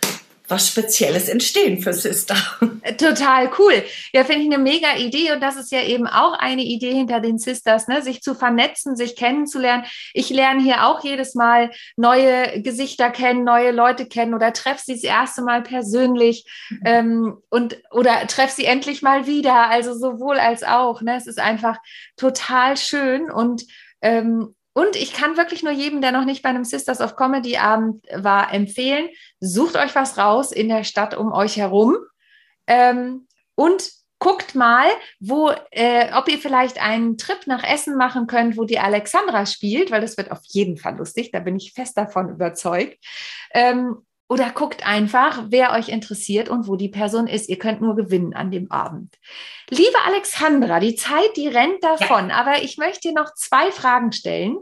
[0.50, 2.36] was Spezielles entstehen für Sister.
[2.82, 3.84] Äh, total cool.
[4.14, 7.20] Ja, finde ich eine mega Idee und das ist ja eben auch eine Idee hinter
[7.20, 8.02] den Sisters, ne?
[8.02, 9.86] sich zu vernetzen, sich kennenzulernen.
[10.14, 14.94] Ich lerne hier auch jedes Mal neue Gesichter kennen, neue Leute kennen oder treffe sie
[14.94, 16.82] das erste Mal persönlich mhm.
[16.86, 19.70] ähm, und oder treffe sie endlich mal wieder.
[19.70, 21.02] Also sowohl als auch.
[21.02, 21.18] Ne?
[21.18, 21.78] Es ist einfach
[22.16, 23.64] total schön und
[24.02, 27.58] ähm, und ich kann wirklich nur jedem, der noch nicht bei einem Sisters of Comedy
[27.58, 31.98] Abend war, empfehlen, sucht euch was raus in der Stadt um euch herum
[32.68, 34.88] ähm, und guckt mal,
[35.20, 39.92] wo, äh, ob ihr vielleicht einen Trip nach Essen machen könnt, wo die Alexandra spielt,
[39.92, 42.98] weil das wird auf jeden Fall lustig, da bin ich fest davon überzeugt.
[43.54, 47.50] Ähm, oder guckt einfach, wer euch interessiert und wo die Person ist.
[47.50, 49.18] Ihr könnt nur gewinnen an dem Abend.
[49.72, 52.30] Liebe Alexandra, die Zeit, die rennt davon.
[52.30, 52.36] Ja.
[52.36, 54.58] Aber ich möchte dir noch zwei Fragen stellen,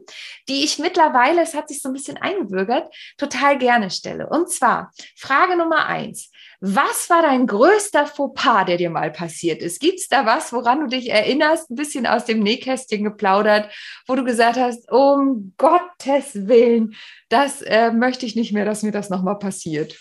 [0.47, 4.30] die ich mittlerweile, es hat sich so ein bisschen eingebürgert, total gerne stelle.
[4.30, 6.32] Und zwar Frage Nummer eins.
[6.60, 9.79] Was war dein größter Fauxpas, der dir mal passiert ist?
[9.79, 13.71] Gibt es da was, woran du dich erinnerst, ein bisschen aus dem Nähkästchen geplaudert,
[14.07, 16.95] wo du gesagt hast, um Gottes Willen,
[17.29, 19.97] das äh, möchte ich nicht mehr, dass mir das nochmal passiert?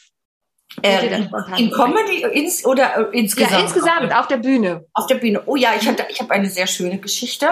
[0.83, 1.23] Äh,
[1.57, 3.53] in Comedy ins, oder äh, insgesamt?
[3.53, 4.85] Ja, insgesamt auf der Bühne.
[4.93, 5.43] Auf der Bühne.
[5.47, 7.49] Oh ja, ich hatte, ich habe eine sehr schöne Geschichte.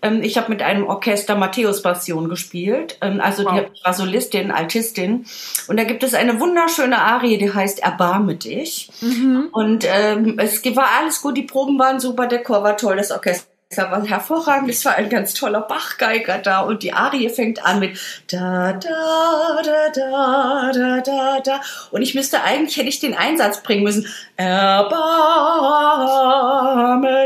[0.00, 2.98] Ähm, ich habe mit einem Orchester Matthäus Passion gespielt.
[3.00, 3.60] Ähm, also wow.
[3.60, 5.26] die war Solistin, Altistin.
[5.68, 8.90] Und da gibt es eine wunderschöne Arie, die heißt Erbarme dich.
[9.00, 9.48] Mhm.
[9.52, 13.10] Und ähm, es war alles gut, die Proben waren super, der Chor war toll, das
[13.10, 17.64] Orchester er war hervorragend, es war ein ganz toller Bachgeiger da und die Arie fängt
[17.64, 17.98] an mit
[18.30, 21.60] da, da, da, da, da, da, da.
[21.90, 24.06] Und ich müsste eigentlich, hätte ich den Einsatz bringen müssen.
[24.36, 24.92] Erbarme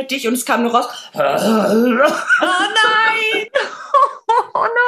[0.04, 0.26] dich.
[0.28, 0.86] Und es kam nur raus.
[1.18, 1.24] Oh
[2.48, 3.46] nein!
[4.54, 4.85] Oh nein!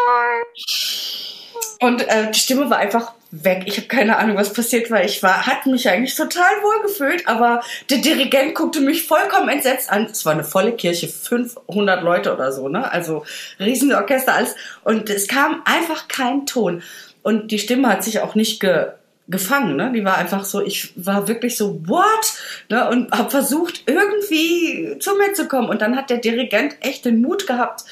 [1.88, 3.62] Und äh, die Stimme war einfach weg.
[3.64, 5.03] Ich habe keine Ahnung, was passiert war.
[5.05, 9.90] Ich war, hat mich eigentlich total wohl gefühlt, aber der Dirigent guckte mich vollkommen entsetzt
[9.90, 10.05] an.
[10.05, 12.92] Es war eine volle Kirche, 500 Leute oder so, ne?
[12.92, 13.24] Also
[13.59, 14.55] Riesenorchester, alles.
[14.85, 16.83] Und es kam einfach kein Ton.
[17.22, 18.88] Und die Stimme hat sich auch nicht ge
[19.31, 19.90] gefangen, ne?
[19.94, 22.35] Die war einfach so, ich war wirklich so, what?
[22.68, 22.87] Ne?
[22.90, 25.70] Und habe versucht, irgendwie zu mir zu kommen.
[25.70, 27.85] Und dann hat der Dirigent echt den Mut gehabt,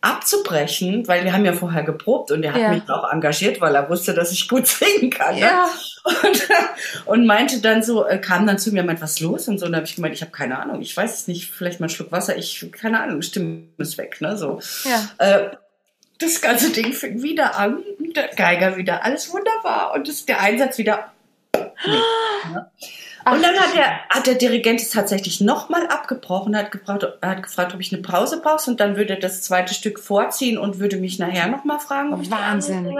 [0.00, 2.72] abzubrechen, weil wir haben ja vorher geprobt und er hat ja.
[2.72, 5.34] mich auch engagiert, weil er wusste, dass ich gut singen kann.
[5.34, 5.40] Ne?
[5.40, 5.68] Ja.
[6.04, 6.48] Und,
[7.06, 9.48] und, meinte dann so, äh, kam dann zu mir, meint, was los?
[9.48, 11.50] Und so, und da habe ich gemeint, ich habe keine Ahnung, ich weiß es nicht,
[11.50, 14.60] vielleicht mal einen Schluck Wasser, ich, keine Ahnung, Stimme ist weg, ne, so.
[14.84, 15.08] Ja.
[15.18, 15.50] Äh,
[16.18, 17.82] das ganze Ding fing wieder an,
[18.16, 21.12] der Geiger wieder, alles wunderbar und das, der Einsatz wieder.
[21.54, 21.92] Nee,
[22.52, 22.70] ne?
[23.32, 27.74] Und dann hat der, hat der Dirigent es tatsächlich nochmal abgebrochen, hat gefragt, hat gefragt,
[27.74, 30.96] ob ich eine Pause brauche und dann würde er das zweite Stück vorziehen und würde
[30.96, 32.12] mich nachher nochmal fragen.
[32.12, 32.96] Ob Wahnsinn.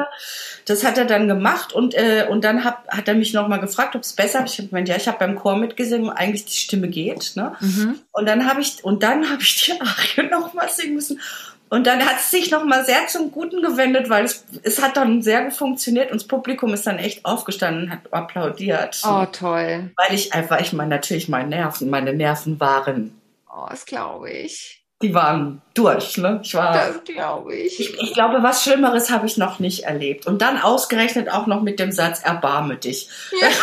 [0.66, 3.96] Das hat er dann gemacht und, äh, und dann hab, hat er mich nochmal gefragt,
[3.96, 4.52] ob es besser ist.
[4.52, 7.32] Ich habe gemeint, ja, ich habe beim Chor mitgesungen, eigentlich die Stimme geht.
[7.36, 7.54] Ne?
[7.60, 7.98] Mhm.
[8.12, 11.20] Und dann habe ich, und dann habe ich die Arie nochmal singen müssen.
[11.70, 15.22] Und dann hat es sich nochmal sehr zum Guten gewendet, weil es, es hat dann
[15.22, 19.00] sehr gut funktioniert und das Publikum ist dann echt aufgestanden und hat applaudiert.
[19.04, 19.90] Oh, toll.
[19.96, 23.20] Weil ich einfach, ich meine, natürlich meine Nerven, meine Nerven waren.
[23.50, 24.83] Oh, das glaube ich.
[25.00, 26.40] Die waren durch, ne?
[26.42, 26.72] Ich war.
[26.72, 27.78] Das glaube ich.
[27.78, 28.02] ich.
[28.02, 28.14] ich.
[28.14, 30.26] glaube, was Schlimmeres habe ich noch nicht erlebt.
[30.26, 33.09] Und dann ausgerechnet auch noch mit dem Satz, erbarme dich.
[33.40, 33.48] Ja.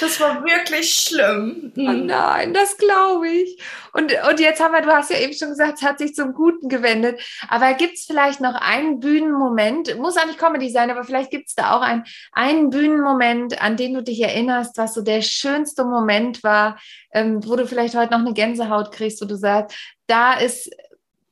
[0.00, 1.72] Das war wirklich schlimm.
[1.76, 3.58] Oh nein, das glaube ich.
[3.92, 6.32] Und, und jetzt haben wir, du hast ja eben schon gesagt, es hat sich zum
[6.32, 7.20] Guten gewendet.
[7.48, 11.48] Aber gibt es vielleicht noch einen Bühnenmoment, muss auch nicht Comedy sein, aber vielleicht gibt
[11.48, 15.84] es da auch ein, einen Bühnenmoment, an den du dich erinnerst, was so der schönste
[15.84, 16.78] Moment war,
[17.12, 19.76] ähm, wo du vielleicht heute noch eine Gänsehaut kriegst, wo du sagst,
[20.06, 20.70] da ist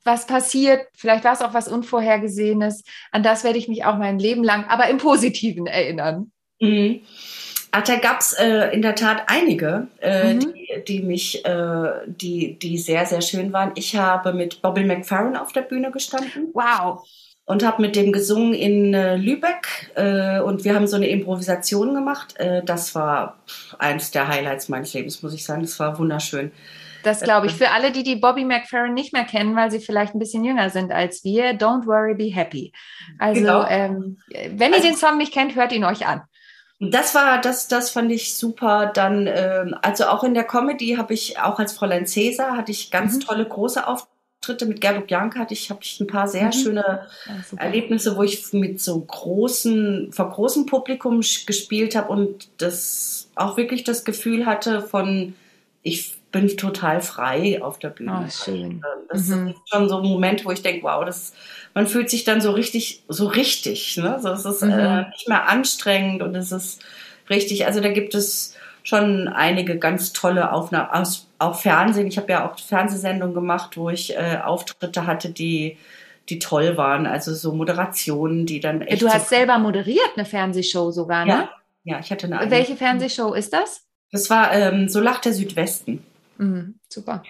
[0.05, 4.18] was passiert, vielleicht war es auch was Unvorhergesehenes, an das werde ich mich auch mein
[4.18, 6.33] Leben lang, aber im Positiven erinnern.
[6.61, 7.03] Mhm.
[7.72, 10.40] Ach, da gab's äh, in der Tat einige, äh, mhm.
[10.40, 13.72] die, die mich, äh, die, die sehr, sehr schön waren.
[13.76, 16.50] Ich habe mit Bobby McFerrin auf der Bühne gestanden.
[16.52, 17.09] Wow.
[17.44, 21.94] Und habe mit dem gesungen in äh, Lübeck äh, und wir haben so eine Improvisation
[21.94, 22.35] gemacht.
[22.38, 23.38] Äh, das war
[23.78, 25.62] eines der Highlights meines Lebens, muss ich sagen.
[25.62, 26.52] Das war wunderschön.
[27.02, 27.54] Das glaube ich.
[27.54, 30.70] Für alle, die die Bobby McFerrin nicht mehr kennen, weil sie vielleicht ein bisschen jünger
[30.70, 32.72] sind als wir, Don't Worry, Be Happy.
[33.18, 33.66] Also, genau.
[33.68, 36.22] ähm, wenn ihr also, den Song nicht kennt, hört ihn euch an.
[36.81, 38.90] Das war, das, das fand ich super.
[38.93, 42.90] Dann, ähm, also auch in der Comedy habe ich, auch als Fräulein Cäsar, hatte ich
[42.90, 43.21] ganz mhm.
[43.21, 44.64] tolle große Auftritte.
[44.64, 46.53] Mit Gerburg Jank hatte ich, habe ich ein paar sehr mhm.
[46.53, 53.29] schöne ja, Erlebnisse, wo ich mit so großen, vor großem Publikum gespielt habe und das
[53.35, 55.35] auch wirklich das Gefühl hatte von,
[55.83, 58.25] ich bin total frei auf der Bühne.
[58.27, 58.83] Oh, schön.
[59.09, 59.49] Das mhm.
[59.49, 61.33] ist schon so ein Moment, wo ich denke, wow, das,
[61.75, 63.97] man fühlt sich dann so richtig, so richtig.
[63.97, 64.19] Ne?
[64.21, 64.71] So, es ist mhm.
[64.71, 66.83] äh, nicht mehr anstrengend und es ist
[67.29, 67.66] richtig.
[67.66, 72.07] Also da gibt es schon einige ganz tolle Aufnahmen, aus, auch Fernsehen.
[72.07, 75.77] Ich habe ja auch Fernsehsendungen gemacht, wo ich äh, Auftritte hatte, die
[76.29, 77.07] die toll waren.
[77.07, 79.03] Also so Moderationen, die dann echt.
[79.03, 81.33] Du hast so selber moderiert eine Fernsehshow sogar, ne?
[81.33, 82.51] Ja, ja ich hatte eine.
[82.51, 83.85] Welche Fernsehshow ist das?
[84.12, 86.05] Das war ähm, So lacht der Südwesten.
[86.40, 87.22] Mhm, super.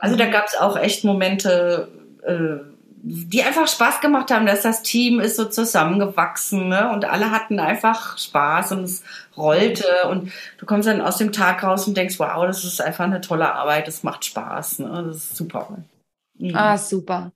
[0.00, 1.88] Also da gab es auch echt Momente,
[2.22, 2.70] äh,
[3.02, 6.92] die einfach Spaß gemacht haben, dass das Team ist so zusammengewachsen ne?
[6.92, 9.02] und alle hatten einfach Spaß und es
[9.34, 13.04] rollte und du kommst dann aus dem Tag raus und denkst, wow, das ist einfach
[13.04, 15.04] eine tolle Arbeit, das macht Spaß, ne?
[15.06, 15.78] das ist super.
[16.34, 16.54] Mhm.
[16.54, 17.32] Ah, super.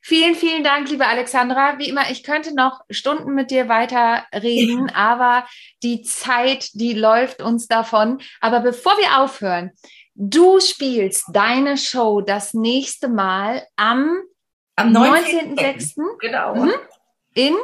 [0.00, 1.78] Vielen, vielen Dank, liebe Alexandra.
[1.78, 5.46] Wie immer, ich könnte noch Stunden mit dir weiter reden, aber
[5.82, 8.20] die Zeit, die läuft uns davon.
[8.40, 9.70] Aber bevor wir aufhören,
[10.14, 14.22] Du spielst deine Show das nächste Mal am,
[14.76, 15.56] am 19.06.
[15.56, 16.04] 19.
[16.20, 16.54] Genau.
[16.54, 16.72] Mhm.
[17.34, 17.54] In?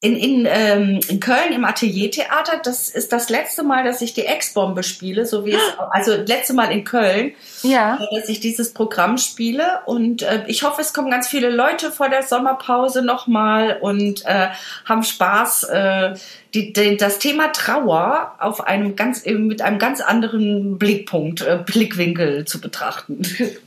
[0.00, 2.60] In, in, ähm, in Köln im Ateliertheater.
[2.62, 6.54] Das ist das letzte Mal, dass ich die Ex-Bombe spiele, so wie es, also letzte
[6.54, 7.96] Mal in Köln, ja.
[7.96, 9.80] Äh, dass ich dieses Programm spiele.
[9.86, 14.50] Und äh, ich hoffe, es kommen ganz viele Leute vor der Sommerpause nochmal und äh,
[14.84, 15.64] haben Spaß.
[15.64, 16.14] Äh,
[16.54, 22.46] die, die, das Thema Trauer auf einem ganz, mit einem ganz anderen Blickpunkt, äh, Blickwinkel
[22.46, 23.22] zu betrachten.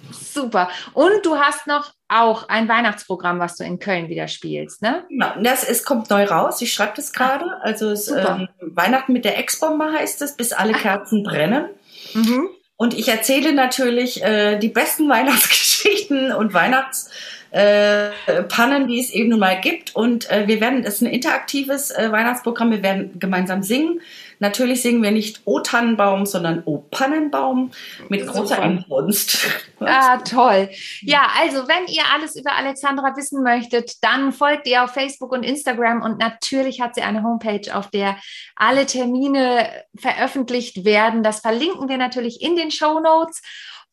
[0.12, 0.70] Super.
[0.94, 5.05] Und du hast noch auch ein Weihnachtsprogramm, was du in Köln wieder spielst, ne?
[5.10, 6.62] Genau, das es kommt neu raus.
[6.62, 7.45] Ich schreibe das gerade.
[7.62, 11.66] Also es, ähm, Weihnachten mit der Ex-Bombe heißt es, bis alle Kerzen brennen.
[12.14, 12.49] Mhm.
[12.76, 17.12] Und ich erzähle natürlich äh, die besten Weihnachtsgeschichten und Weihnachts
[17.52, 18.12] äh,
[18.47, 19.95] Pannen, die es eben nun mal gibt.
[19.95, 24.02] Und äh, wir werden, es ist ein interaktives äh, Weihnachtsprogramm, wir werden gemeinsam singen.
[24.39, 27.72] Natürlich singen wir nicht O Tannenbaum, sondern O Pannenbaum
[28.10, 29.47] mit großer Inbrunst.
[29.84, 30.70] Ah, toll.
[31.02, 35.41] Ja, also wenn ihr alles über Alexandra wissen möchtet, dann folgt ihr auf Facebook und
[35.41, 38.16] Instagram und natürlich hat sie eine Homepage, auf der
[38.56, 41.24] alle Termine veröffentlicht werden.
[41.24, 43.41] Das verlinken wir natürlich in den Show Notes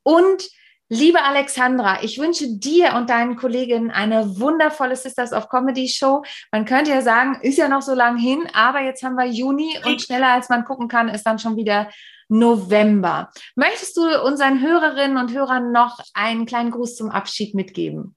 [0.02, 0.50] und
[0.90, 6.22] Liebe Alexandra, ich wünsche dir und deinen Kolleginnen eine wundervolle Sisters of Comedy Show.
[6.50, 9.78] Man könnte ja sagen, ist ja noch so lang hin, aber jetzt haben wir Juni
[9.84, 11.90] und schneller als man gucken kann, ist dann schon wieder
[12.28, 13.30] November.
[13.54, 18.16] Möchtest du unseren Hörerinnen und Hörern noch einen kleinen Gruß zum Abschied mitgeben?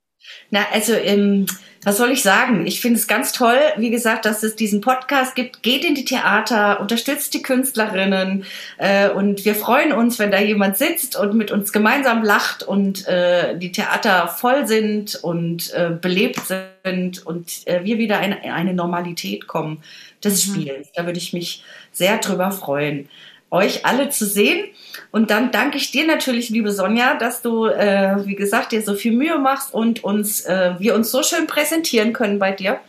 [0.49, 1.45] Na, also, ähm,
[1.83, 2.67] was soll ich sagen?
[2.67, 5.63] Ich finde es ganz toll, wie gesagt, dass es diesen Podcast gibt.
[5.63, 8.45] Geht in die Theater, unterstützt die Künstlerinnen
[8.77, 13.07] äh, und wir freuen uns, wenn da jemand sitzt und mit uns gemeinsam lacht und
[13.07, 16.41] äh, die Theater voll sind und äh, belebt
[16.83, 19.81] sind und äh, wir wieder in eine Normalität kommen
[20.23, 20.53] des mhm.
[20.61, 20.89] Spiels.
[20.93, 23.09] Da würde ich mich sehr drüber freuen
[23.51, 24.65] euch alle zu sehen.
[25.11, 28.95] Und dann danke ich dir natürlich, liebe Sonja, dass du, äh, wie gesagt, dir so
[28.95, 32.79] viel Mühe machst und uns, äh, wir uns so schön präsentieren können bei dir.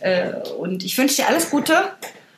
[0.00, 1.74] Äh, und ich wünsche dir alles Gute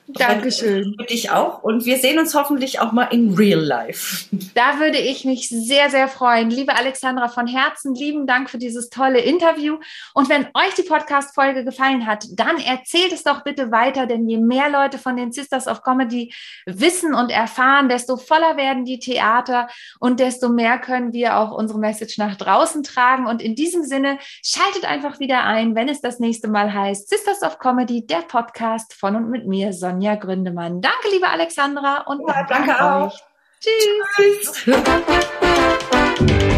[0.08, 0.94] Dankeschön.
[0.98, 1.62] Für dich auch.
[1.62, 4.26] Und wir sehen uns hoffentlich auch mal in real life.
[4.54, 6.50] Da würde ich mich sehr, sehr freuen.
[6.50, 9.78] Liebe Alexandra, von Herzen lieben Dank für dieses tolle Interview.
[10.14, 14.38] Und wenn euch die Podcast-Folge gefallen hat, dann erzählt es doch bitte weiter, denn je
[14.38, 16.34] mehr Leute von den Sisters of Comedy
[16.66, 19.68] wissen und erfahren, desto voller werden die Theater
[20.00, 23.26] und desto mehr können wir auch unsere Message nach draußen tragen.
[23.26, 27.42] Und in diesem Sinne, schaltet einfach wieder ein, wenn es das nächste Mal heißt Sisters
[27.42, 29.97] of Comedy, der Podcast von und mit mir, Sonja.
[29.98, 30.80] Sonja Gründemann.
[30.80, 33.18] Danke, liebe Alexandra, und ja, danke, danke auch.
[33.60, 34.64] Tschüss.
[34.64, 36.54] Tschüss.